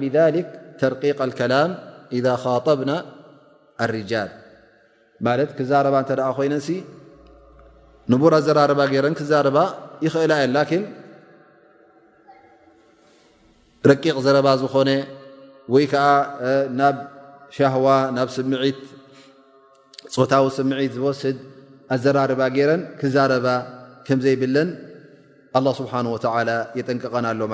[0.02, 0.46] بذلك
[0.80, 1.70] ተرቂق الكላም
[2.16, 2.90] إذ خطብና
[3.84, 6.48] الرል ክዛባ እ ኮይ
[8.12, 9.56] نቡር ኣዘራባ ረን ክዛባ
[10.04, 10.58] ይኽእላየ ل
[13.88, 14.90] ረቕ ዘረባ ዝኾነ
[15.74, 15.96] ወይ ዓ
[16.78, 16.96] ናብ
[17.74, 17.84] هዋ
[18.16, 18.78] ናብ ስዒት
[20.14, 21.36] ፆታዊ ስዒት ዝወስድ
[21.94, 23.46] ኣዘራርባ ረን ክዛረባ
[24.24, 24.68] ዘይብለን
[25.56, 25.94] الله ስሓه
[26.48, 27.44] ل የጠንቀቀና ሎ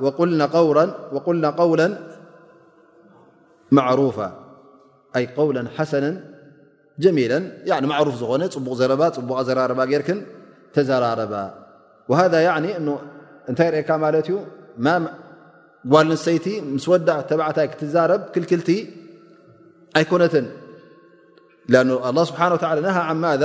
[0.00, 1.80] እ ቁልና قول
[3.76, 4.18] ማعرፋ
[5.38, 6.04] قول ሓሰن
[7.02, 7.32] ጀሚل
[8.08, 10.20] رፍ ዝኾነ ፅቡቅ ፅቡ ዘራባ ጌርን
[10.74, 11.34] ተዘራረባ
[12.20, 12.82] ذ
[13.50, 14.00] እታይ አካ
[16.10, 18.68] ልሰይቲ ምስ ዳ ተታይ ክትዛረብ ክልክልቲ
[19.98, 20.34] ኣይኮነት
[21.72, 21.74] ل
[23.42, 23.44] ذ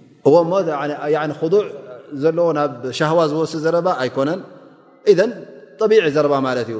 [0.29, 0.35] ዕ
[2.23, 4.39] ዘለዎ ናብ ሻهዋ ዝወስ ዘረባ ኣይኮነን
[5.91, 6.77] ቢع ዘረባ ማለት እዩ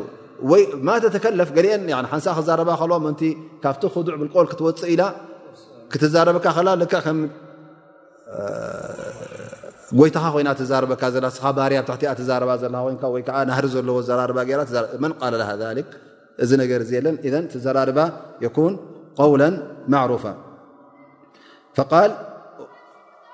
[0.87, 1.49] ማ ተተከለፍ
[1.99, 2.69] አንሓንሳ ክዛረባ
[3.63, 3.83] ካብቲ
[4.13, 5.03] ዕ ብል ክትወፅእ ኢላ
[5.93, 6.47] ክትዛረበካ
[7.11, 7.13] እ
[9.99, 11.03] ጎይተኻ ኮይና ዛበካ
[11.59, 11.73] ባር
[12.31, 12.71] ዛርባ ዘ
[13.51, 14.39] ና ዘለዎ ራርባ
[15.05, 15.05] መ
[16.43, 17.99] እዚ ነገር ለን ዘራርባ
[18.41, 18.75] ን
[19.19, 19.31] قው
[19.93, 20.23] ማرፋ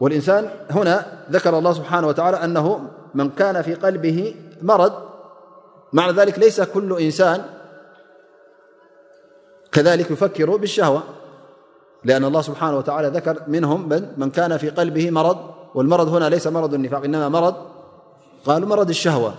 [0.00, 2.66] والإنسان هنا ذكر الله سبحانه وتعالى أنه
[3.14, 4.92] من كان في قلبه مرض
[5.92, 7.42] معنى ذلك ليس كل إنسان
[9.72, 11.02] كذلك يفكر بالشهوة
[12.04, 15.36] لأن الله سبحانه وتعالى ذرمنهممن كان في قلبه مرض
[15.74, 17.44] والمرض هنا ليس مرض النفاق إنمامر
[18.44, 19.34] قالو مرض الشهوة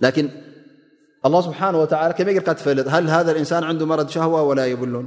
[0.00, 0.30] لكن
[1.26, 5.06] الله سبحانه وتعالى كقفهل هذا الإنسان عنده مرض شهوة ولا يبلن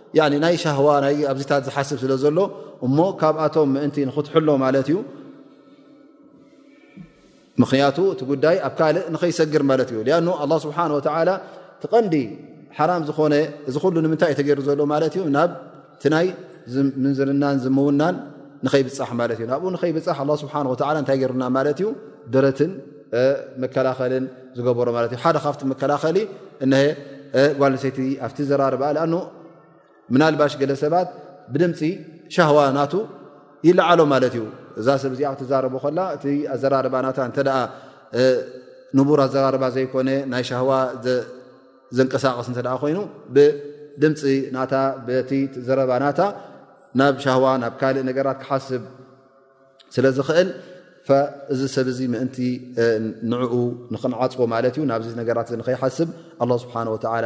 [0.43, 0.87] ናይ ሻህዋ
[1.31, 2.37] ኣብዚታት ዝሓስብ ስለ ዘሎ
[2.85, 4.97] እሞ ካብኣቶም ምእንቲ ንክትሕሎ ማለት እዩ
[7.61, 11.29] ምክንያቱ እቲ ጉዳይ ኣብ ካልእ ንኸይሰግር ማለት እዩ ኣኑ ኣላ ስብሓን ወተዓላ
[11.81, 12.13] ትቀንዲ
[12.77, 13.33] ሓራም ዝኾነ
[13.69, 15.51] እዚ ኩሉ ንምንታይ እዩ ተገይሩ ዘሎ ማለት እዩ ናብ
[16.03, 16.27] ቲናይ
[16.73, 18.15] ዝምንዝርናን ዝምውናን
[18.65, 21.87] ንከይብፃሕ ማለት እዩ ናብኡ ንከይብፃሕ ኣ ስብሓላ እንታይ ገሩና ማለት እዩ
[22.33, 22.71] ደረትን
[23.63, 24.25] መከላኸልን
[24.57, 26.17] ዝገበሮ ማለት እ ሓደ ካብቲ መከላኸሊ
[27.59, 28.81] ጓልሰይቲ ኣብቲ ዘራርበ
[30.13, 31.07] ምናልባሽ ገለ ሰባት
[31.53, 31.79] ብድምፂ
[32.35, 32.93] ሻህዋ ናቱ
[33.67, 34.45] ይለዓሎ ማለት እዩ
[34.81, 37.39] እዛ ሰብ እዚ ክትዛረቦ ኮላ እቲ ኣዘራርባ ና እተ
[38.97, 40.71] ንቡር ኣዘራርባ ዘይኮነ ናይ ሻህዋ
[41.97, 42.99] ዘንቀሳቀስ እንተ ኮይኑ
[43.35, 44.21] ብድምፂ
[44.55, 44.57] ና
[45.29, 46.19] ቲ ትዘረባ ናታ
[46.99, 48.83] ናብ ሻህዋ ናብ ካልእ ነገራት ክሓስብ
[49.95, 50.49] ስለ ዝኽእል
[51.53, 52.37] እዚ ሰብ ዚ ምእንቲ
[53.31, 53.53] ንዕኡ
[53.93, 56.09] ንኽንዓፅቦ ማለት እዩ ናብዚ ነገራት ንኸይሓስብ
[56.43, 57.25] ኣላ ስብሓን ወዓላ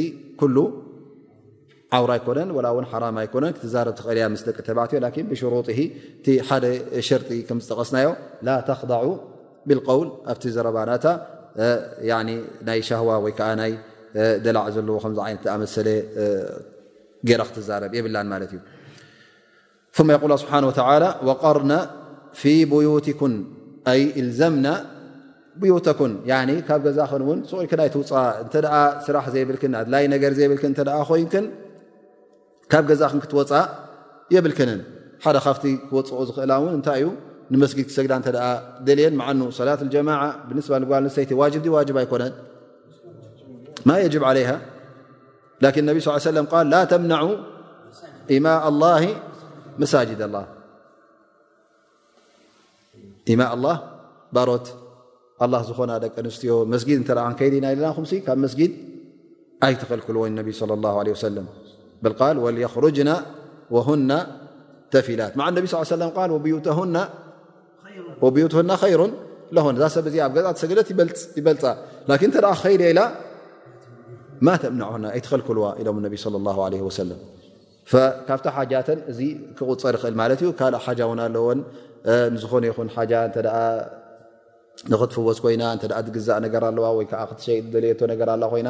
[1.96, 3.40] ል ዮ ብ
[6.26, 6.34] ደ
[7.08, 7.30] ሸጢ
[7.64, 8.08] ዝጠቀስናዮ
[8.48, 8.72] ላ ተ
[9.70, 9.80] ብውል
[10.32, 11.08] ኣ ዘባናይ
[14.46, 15.52] ደላዕ ክት
[17.28, 18.08] የ ብ
[21.56, 21.70] ር
[22.42, 23.32] ፊ ብትኩም
[23.92, 23.94] ኣ
[24.28, 24.66] ልዘና
[25.62, 25.64] ብ
[26.68, 27.02] ካብ ዛ
[29.08, 31.48] ይራ ዘብ ድ ኮ
[32.72, 33.66] ካብ ገዛ ክንክትወፃእ
[34.34, 34.80] የብልክንን
[35.24, 37.08] ሓደ ካብቲ ክወፅኦ ዝኽእላ እውን እንታይ እዩ
[37.54, 38.30] ንመስጊድ ክሰግዳ እተ
[38.88, 40.10] ደልየን ዓኑ ሰላት ጀማ
[40.50, 42.34] ብስ ንባል ንሰይቲ ዋጅ ዋብ ኣይኮነን
[43.88, 44.46] ማ የጅብ ለይ
[45.64, 45.98] ላን ነብ
[46.30, 47.14] ሰለም ል ላ ተምነ
[48.36, 48.48] ኢማ
[48.82, 48.92] ላ
[49.84, 50.36] መሳጅድላ
[53.32, 53.76] ኢማ ላ
[54.36, 54.68] ባሮት
[55.46, 58.74] ኣላ ዝኾና ደቂ ኣንስትዮ መስጊድ እተ ክከይዲ ኢና የለና ኹም ካብ መስጊድ
[59.68, 61.48] ኣይተኸልክልወይ ነብ ለ ላ ለ ሰለም
[62.04, 63.12] ክርጅና
[63.76, 64.12] ወሁና
[64.94, 65.76] ተፊላት ነብ ሰ
[68.36, 69.02] ብዩትና ይሩ
[69.66, 70.88] ሆ ዛ ሰብ ኣብ ገሰገለት
[71.38, 71.64] ይበልፃ
[72.06, 73.00] ተ ከይድ ኢላ
[74.46, 76.16] ማ ተምናና እይትክልክልዋ ኢሎም ነቢ
[78.28, 79.20] ካብታ ሓን እዚ
[79.58, 81.60] ክቁፀር ኽእል ማት ዩ ካ ሓ ው ኣለዎን
[82.36, 82.74] ንዝኾነ ይ
[84.92, 85.64] ንክትፍወዝ ኮይና
[86.08, 87.06] ትግዛእ ነገር ኣለዋ ወ
[87.40, 88.70] ትሸ ደለየ ነር ኣ ኮይና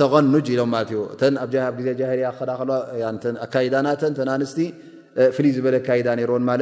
[0.00, 0.72] ተغጅ ሎም
[2.22, 2.30] ያ
[3.44, 4.52] ኣካዳ ናተ ንስ
[5.36, 5.50] ፍይ
[5.88, 6.56] ካዳ ን ማ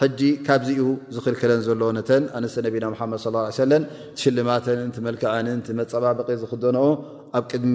[0.00, 0.80] ሕጂ ካብዚኡ
[1.14, 3.72] ዝኽልክለን ዘሎ ነተን ኣነስ ነቢና መድ ص ሰለ
[4.22, 6.84] ሽልማተንን መልክዐንን መፀባበቂ ዝክደነኦ
[7.38, 7.74] ኣብ ቅድሚ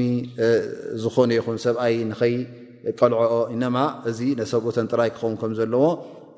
[1.03, 3.76] ዝኾነ ይኹን ሰብኣይ ንኸይቀልዐኦ እማ
[4.11, 5.84] እዚ ነሰብኡተን ጥራይ ክኸውን ከም ዘለዎ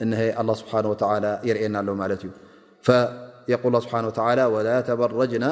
[0.03, 0.19] እሀ
[0.61, 0.73] ስብሓ
[1.49, 2.33] የርኤና ኣሎ ማለት እዩ
[3.75, 5.45] ል ስብሓ ላ ተበረጅና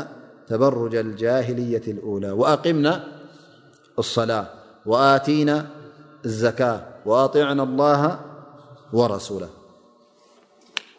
[0.49, 1.85] ተበርጃ ጃهልة
[2.23, 2.87] ላى ኣقምና
[4.15, 4.43] صላة
[5.11, 5.51] ኣቲና
[6.27, 6.59] لዘካ
[7.23, 8.03] ኣጢዕና لላه
[8.99, 9.43] ወረሱላ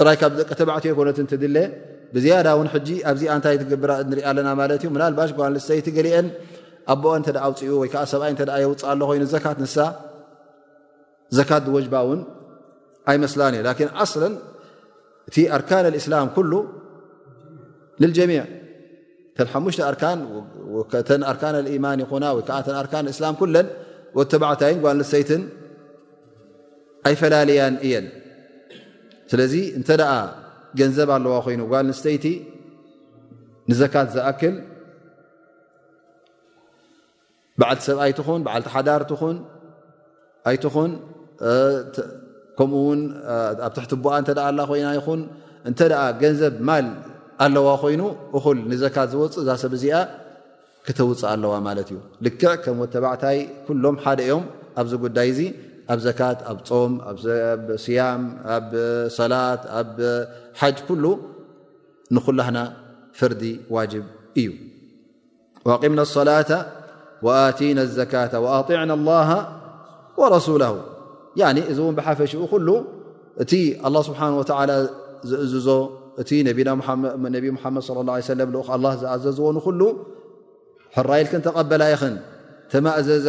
[0.00, 0.02] ቂ
[0.50, 0.66] ተትዮ
[0.98, 1.44] ጓልሰይቲ
[2.48, 3.06] አ ኣኦ ፅኡ የፅ
[13.68, 13.70] ይ
[14.04, 16.20] ስ ዩ ርካن سላ
[18.08, 18.32] لጀሚ
[19.36, 19.46] ታይ
[24.84, 25.32] ጓሰት
[27.08, 27.94] ኣይፈላለي እየ
[29.30, 30.12] ስለዚ እንተ ደኣ
[30.78, 32.24] ገንዘብ ኣለዋ ኮይኑ ጓል ንስተይቲ
[33.70, 34.54] ንዘካት ዝኣክል
[37.60, 40.90] በዓልቲ ሰብኣይትኹን ብዓልቲ ሓዳር ትንኣይትኹን
[42.58, 43.00] ከምኡ ውን
[43.66, 45.20] ኣብ ትሕቲ ቦኣ እንተ ኣላ ኮይና ይኹን
[45.70, 46.86] እንተ ኣ ገንዘብ ማል
[47.44, 48.02] ኣለዋ ኮይኑ
[48.38, 49.96] እኹል ንዘካት ዝወፅእ እዛ ሰብ እዚኣ
[50.86, 54.44] ክተውፅእ ኣለዋ ማለት እዩ ልክዕ ከም ወተባዕታይ ኩሎም ሓደ ዮም
[54.80, 55.40] ኣብዚ ጉዳይ እዚ
[55.90, 55.98] ኣ ም
[57.84, 57.98] صي
[59.18, 59.42] صلة
[60.88, 61.04] كل
[62.14, 62.56] نلهن
[63.18, 63.42] فرዲ
[63.74, 64.04] وجب
[64.40, 64.50] እዩ
[65.66, 66.52] وأقمنا الصلة
[67.26, 69.28] وأتنا الزكاة وأطعنا الله
[70.20, 70.72] ورسوله
[71.56, 72.70] ن እዚ بحፈشኡ ل
[73.42, 73.52] እቲ
[73.86, 74.74] الله سبحنه ولى
[76.22, 78.40] እ እ ب محمድ صى اله عليه وسم
[78.76, 79.82] اله ዝأዘዝዎ ل
[81.10, 81.82] ራይلክ ተقبل
[82.72, 83.28] ተمأዘز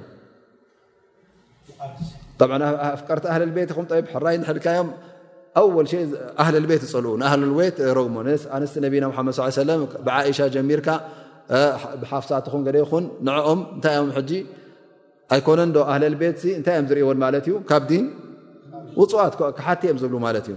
[2.96, 3.70] ኣፍቀርቲ ኣህልልቤት
[4.14, 4.88] ሕራይ ልካዮም
[5.60, 5.86] ኣወል
[6.42, 7.76] ኣህለልቤት ይፀል ንኣህልቤት
[8.16, 8.16] ሞ
[8.56, 9.06] ኣንስቲ ነብና
[9.56, 10.88] ድ ለም ብዓሻ ጀሚርካ
[12.02, 14.10] ብሓፍሳትኹን ይኹን ንኦም እታይ ኦም
[15.34, 18.04] ኣይኮነ ዶ ኣህለልቤት እንታይ እዮም ዝርእዎን ማለት እዩ ካብ ዲን
[19.00, 20.56] ውፅዋትክሓቲ እዮም ዝብሉ ማለት እዩ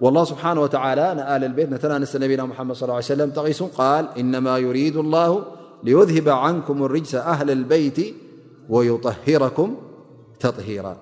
[0.00, 4.58] والله سبحانه وتعالى نآل البيت نتنانس نبينا محمد صلى اله عليه وسلم تغيس قال إنما
[4.58, 5.44] يريد الله
[5.84, 8.14] ليذهب عنكم الرجس أهل البيت
[8.68, 9.76] ويطهركم
[10.40, 10.96] تطهيرا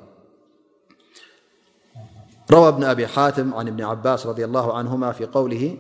[2.51, 5.76] روى ابن أبي حاتم عن بن عباس- رضي الله عنهما في قوله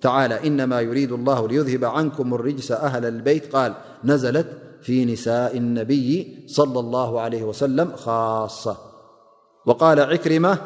[0.00, 4.46] تعالى إنما يريد الله ليذهب عنكم الرجس أهل البيت قال نزلت
[4.82, 8.76] في نساء النبي صلى الله عليه وسلم خاصة
[9.66, 10.58] وقال عكرمة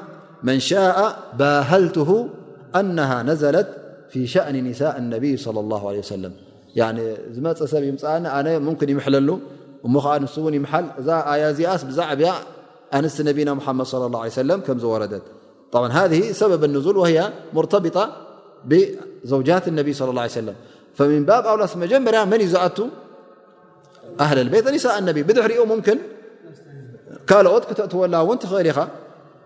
[0.42, 2.28] من شاء باهلته
[2.76, 3.68] أنها نزلت
[4.10, 6.32] في شأن نساء النبي صلى الله عليه وسلم
[6.78, 9.40] عن ي ك يحل ي ي
[12.16, 12.34] بعب
[12.94, 15.22] ن نبيا محم صل لله عليه سلم كردت
[15.72, 18.04] طب هذه سبب النزول وه مربطة
[18.70, 20.54] بزوجات النب صىاله عيه سلم
[20.94, 22.78] فمن ب ول جمر من زت
[24.20, 25.88] أهل البيت نساء النبي بحر مك
[27.30, 28.76] لق كأول ل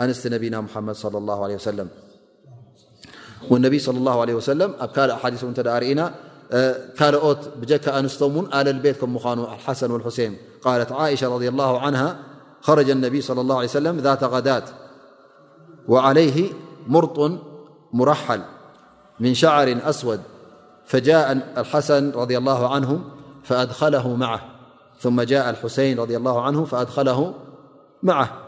[0.00, 6.12] أنس نبينا محمد صلى الله عليه وسلموالنبي صلى الله عليه وسلمكحايثنا
[6.98, 12.16] كالت أنستمن ل البيت كمان الحسن والحسين قال عائشة رضي الله عنها
[12.60, 14.62] خرج النبي صلىالله عليه سلمذات غداة
[15.88, 16.48] وعليه
[16.86, 17.32] مرط
[17.92, 18.40] مرحل
[19.20, 20.20] من شعر أسود
[20.86, 23.00] فجاء الحسن رضي الله عنه
[23.42, 26.06] فأدخل معثمء احسين
[26.64, 27.34] فأدخله
[28.02, 28.47] معه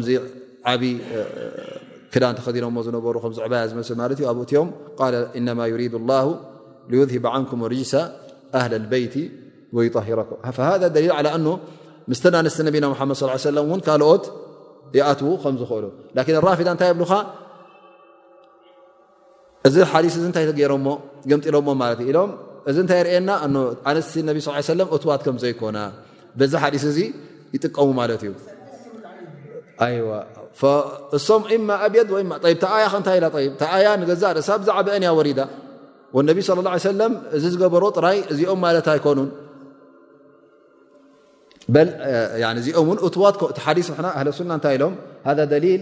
[0.09, 0.19] ዚ
[0.71, 0.82] ዓብ
[2.13, 3.80] ክዳ ተኸዲኖ ሩ ያ ኣብም
[5.45, 5.59] ንም
[7.74, 7.93] ርጅ
[8.59, 9.15] ኣ በይቲ
[10.19, 10.69] ረ
[12.17, 13.49] ስተና ተ
[13.88, 14.26] ካልኦት
[15.11, 15.30] ኣትዉ
[16.17, 16.91] ዝክእሉ ታይ
[19.68, 20.88] እዚ ሓዲስ እ እንታይ ተገይሮሞ
[21.32, 22.32] ገምሎሞ ማት ዩ ኢሎም
[22.70, 23.30] እዚ ንታይ ይርአየና
[23.89, 24.38] ኣነስቲ ነቢ
[24.70, 25.78] ሰለም እትዋት ከምዘይኮና
[26.51, 26.99] ዚ ሓዲስ እዚ
[27.55, 28.32] ይጥቀሙ ማለት እዩ
[30.07, 30.11] ዋ
[31.18, 31.95] እሶም ማ ኣብ
[32.64, 35.39] ታኣያ ከንታይ ኢኣያ ንገዛእ ርእሳ ብዛዕበአንያ ወሪዳ
[36.30, 39.30] ነቢ ስለ ሰለም እዚ ዝገበሮ ጥራይ እዚኦም ማለት ኣይኮኑን
[42.61, 43.88] እዚኦም ን ዋትቲ ሓዲስ
[44.22, 44.93] ኣሱና እንታይ ኢሎም
[45.53, 45.82] ደሊል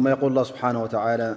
[0.00, 1.36] ثم يقول الله سبحانه وتعالى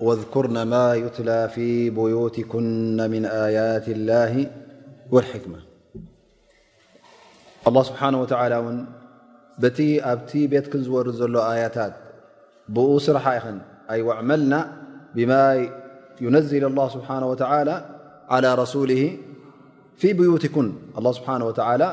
[0.00, 4.50] واذكرن ما يتلى في بيوتكن من آيات الله
[5.10, 5.58] والحكمة
[7.68, 8.84] الله سبحانه وتعالى ن
[9.62, 9.78] بت
[10.30, 11.92] ت بيت كن زور ل آيتات
[12.74, 13.58] بو صرح ن
[13.92, 14.54] أي واعملن
[15.16, 15.44] بما
[16.26, 17.76] ينزل الله سبحانه وتعالى
[18.34, 19.02] على رسوله
[20.00, 20.66] في بيوتكن
[20.98, 21.88] الله سبحانه وتالى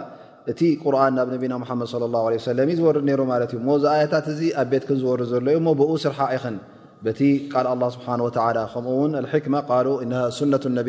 [0.51, 4.41] እቲ ቁርን ናብ ነቢና መድ ه እዩ ዝወርድ ሮ ማት እዩ ሞ ዚ ኣያታት እዚ
[4.61, 6.55] ኣብ ቤትክን ዝወር ዘሎ ዩ ብኡ ስርሓ ይን
[7.17, 7.21] ቲ
[7.65, 8.07] ል ስብሓ
[8.73, 9.01] ከምኡው
[10.01, 10.79] መ ነት ነ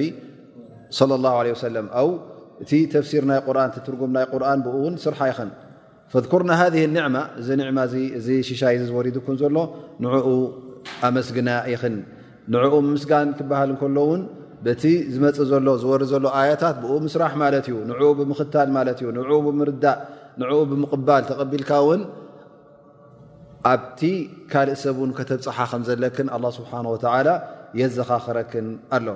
[2.62, 5.48] እቲ ተፍሲር ናይ ር ትርጉም ናይ ቁርን ብ ውን ስርሓ ይን
[6.12, 7.48] ፈኩርና ذ ኒማ እዚ
[7.78, 7.82] ማ
[8.50, 9.56] ሽሻይ ዝሪድኩን ዘሎ
[10.02, 10.16] ንኡ
[11.06, 11.94] ኣመስግና ይኽን
[12.52, 14.20] ንኡ ምስጋን ክበሃል እከሎውን
[14.66, 14.82] በቲ
[15.12, 19.98] ዝመፅ ዘሎ ዝወር ዘሎ ኣያታት ብኡ ምስራሕ ማለት እዩ ንኡ ብምኽታል ማለት እዩ ንኡ ብምርዳእ
[20.40, 22.02] ንዕኡ ብምቕባል ተቐቢልካ እውን
[23.72, 24.00] ኣብቲ
[24.52, 26.96] ካልእ ሰብ ን ከተብፅሓ ከንዘለክን ኣ ስብሓ ወ
[27.80, 29.06] የዘኻኽረክን ኣሎ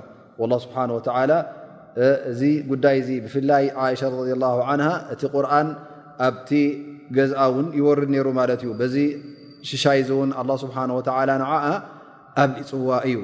[0.64, 1.32] ስብሓ ወተላ
[2.32, 2.40] እዚ
[2.72, 4.46] ጉዳይ እዚ ብፍላይ እሻ ረ ላ
[4.82, 5.68] ን እቲ ቁርኣን
[6.26, 6.50] ኣብቲ
[7.16, 8.94] ገዝአ እውን ይወርድ ነይሩ ማለት እዩ በዚ
[9.70, 11.52] ሽሻይ ዚ እውን ኣላ ስብሓ ወላ ንዓ
[12.42, 13.18] ኣብ እ ፅዋ እዩ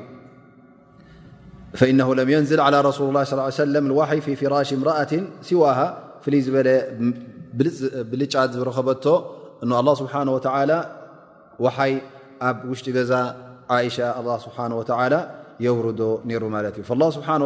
[1.81, 3.21] فኢነه ለም የንዝል على ረሱ ላ
[3.59, 5.13] ص ለም ዋحይ ፊ ፍራሽ እምራአት
[5.49, 5.79] ሲዋሃ
[6.25, 6.69] ፍይ ዝበለ
[8.13, 9.05] ብልጫት ዝረኸበቶ
[9.65, 10.21] እ ኣه ስብሓه
[11.65, 11.93] ወ ሓይ
[12.49, 13.13] ኣብ ውሽጢ ገዛ
[13.87, 13.97] ይሻ
[14.45, 15.19] ስብሓه
[15.65, 16.01] የውርዶ
[16.43, 16.85] ሩ ማት እዩ
[17.17, 17.37] ስብሓه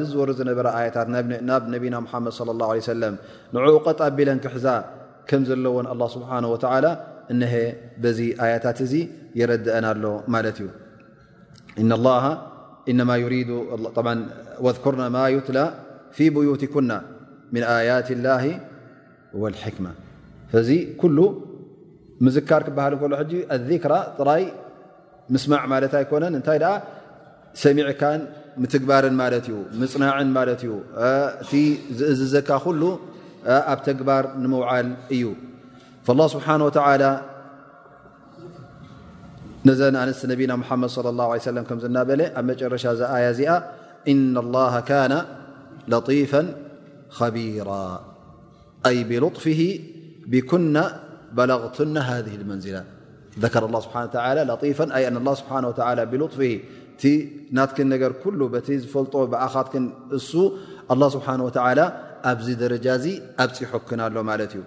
[0.00, 1.08] ዚ ዝወሩ ዝነበረ ኣያታት
[1.50, 3.02] ናብ ነቢና ሓመድ صለى ه ሰለ
[3.52, 3.56] ን
[3.86, 4.66] ቀጣቢለን ክሕዛ
[5.28, 6.38] ከም ዘለዎን ስብሓه
[7.32, 7.52] እነሀ
[8.02, 8.92] በዚ ኣያታት እዙ
[9.40, 10.04] የረድአና ኣሎ
[10.34, 10.66] ማለት እዩ
[12.92, 15.58] ذكርና ማ يትل
[16.16, 16.92] في بيትኩና
[17.54, 18.44] من يት الله
[19.40, 19.92] والحكمة
[20.68, 21.16] ዚ كل
[22.24, 22.94] ምዝካር ክሃል
[23.68, 24.42] ذራ ጥራይ
[25.34, 26.60] ምስዕ ማት ኣኮነን እታይ
[27.62, 28.02] ሰሚዕካ
[28.72, 29.14] ትግባርን
[29.92, 30.28] ፅናعን
[32.12, 32.82] እዝዘካ ل
[33.72, 35.24] ኣብ ተግባር ንموል እዩ
[36.12, 36.70] الله ስنه وى
[39.78, 39.96] ዚ ኣነ
[40.52, 42.84] ነና መድ صى ه ه ናበለ ኣብ መጨረሻ
[43.38, 43.50] ዚኣ
[44.12, 44.74] እن الله
[45.12, 45.94] ن
[46.32, 46.34] ፍ
[47.18, 47.70] خቢيራ
[50.32, 50.78] ብطፍ ና
[51.36, 51.96] በغና
[52.26, 52.84] ذ መንላ
[56.14, 57.04] ብፍ
[57.56, 58.14] ናትክን ር
[58.82, 59.14] ዝፈልጦ
[59.46, 59.86] ኣኻትን
[60.18, 60.32] እሱ
[60.90, 61.26] ه ስሓ
[62.30, 62.86] ኣብዚ ረጃ
[63.44, 64.60] ኣብፅሑክና ኣሎ ማ እዩ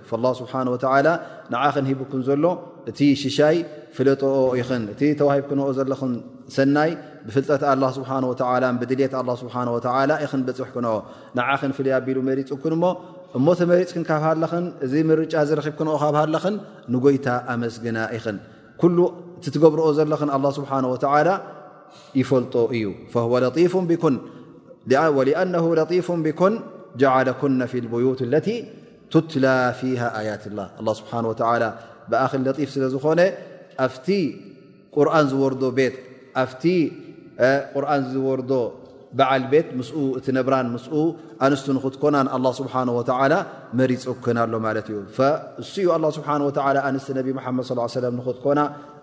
[1.67, 2.43] ዓክን ሂቡክ ዘሎ
[2.89, 3.57] እቲ ሽሻይ
[3.95, 6.13] ፍለጥኦ ይን እቲ ተዋሂብ ክንኦ ዘለን
[6.55, 6.91] ሰናይ
[7.27, 7.63] ብፍልጠት
[7.97, 8.25] ስብሓን
[8.81, 10.93] ብድልት ስብሓ ን በፅሕክንኦ
[11.37, 12.83] ንዓክን ፍል ኣቢሉ መሪፅኩንሞ
[13.37, 16.55] እሞተመሪፅክን ካብሃለን እዚ ምርጫ ዝረክብ ክንኦ ካብሃለኽን
[16.93, 18.37] ንጎይታ ኣመስግና ይኽን
[18.81, 18.97] ኩሉ
[19.39, 21.29] እቲ ትገብርኦ ዘለኽን ስብሓላ
[22.21, 22.85] ይፈልጦ እዩ
[23.33, 23.43] ወኣነ
[25.79, 26.55] ለጢፍ ብኩን
[27.01, 28.37] ጀለኩና ፊ ልብዩት ለ
[29.13, 29.45] ትትላ
[29.79, 31.13] ፊሃ ኣያት ላ ስብሓ
[31.63, 31.67] ላ
[32.11, 33.19] ብኣክሊ ለጢፍ ስለ ዝኮነ
[33.85, 34.07] ኣብቲ
[34.95, 35.95] ቁርኣን ዝወርዶ ቤት
[36.43, 36.63] ኣፍቲ
[37.75, 38.51] ቁርን ዝወርዶ
[39.17, 40.85] በዓል ቤት ምስኡ እቲ ነብራን ምስ
[41.45, 43.33] ኣንስት ንክትኮና ንኣላ ስብሓ ወተዓላ
[43.79, 44.97] መሪፅክን ኣሎ ማለት እዩ
[45.61, 47.65] እሱኡ ኣላ ስብሓወላ ኣንስቲ ነብ መሓመድ
[47.97, 48.61] ሰለም ንክትኮና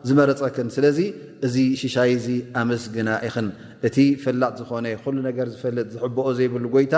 [0.08, 0.98] ዝመረፀክን ስለዚ
[1.46, 2.28] እዚ ሽሻይ ዚ
[2.62, 3.46] ኣመስግና ኢኽን
[3.88, 6.94] እቲ ፍላጥ ዝኾነ ኩሉ ነገር ዝፈልጥ ዝሕብኦ ዘይብሉ ጎይታ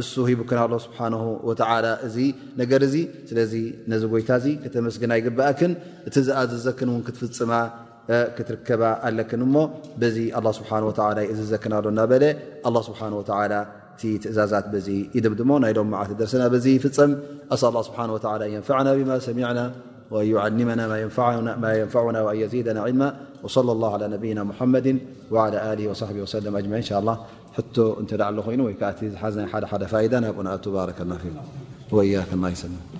[0.00, 1.70] እሱ ሂቡክን ኣ ስብሓ
[2.06, 2.16] እዚ
[2.60, 2.96] ነገር ዚ
[3.30, 3.54] ስለዚ
[3.92, 5.72] ነዚ ጎይታእ ከተመስግና ይግብኣክን
[6.08, 7.52] እቲ ዛኣ ዝዘክን ውን ክትፍፅማ
[8.36, 9.64] ክትርከባ ኣለክን ሞ
[10.16, 10.18] ዚ
[10.58, 12.24] ስብ ዘክና ኣሎና በለ
[12.88, 13.00] ስብሓ
[13.94, 14.66] እቲ ትእዛዛት
[15.16, 17.12] ይድምድሞ ናይ ሎም መዓት ደርስና በ ፍፀም
[17.56, 18.20] ኣስ ስብሓ ን
[18.58, 19.60] ንፈዕና ብማ ሰሚዕና
[20.60, 23.02] ንመና ማ ንፈና ኣንየዚደና ልማ
[24.12, 24.38] ላ ብና
[24.72, 24.88] መድ
[26.34, 28.60] ሰለ ማን ዳ ኮይኑ
[29.14, 30.98] ዝሓዝ ደደ فد ናብ ባرከ
[31.96, 32.94] وإያና ይሰ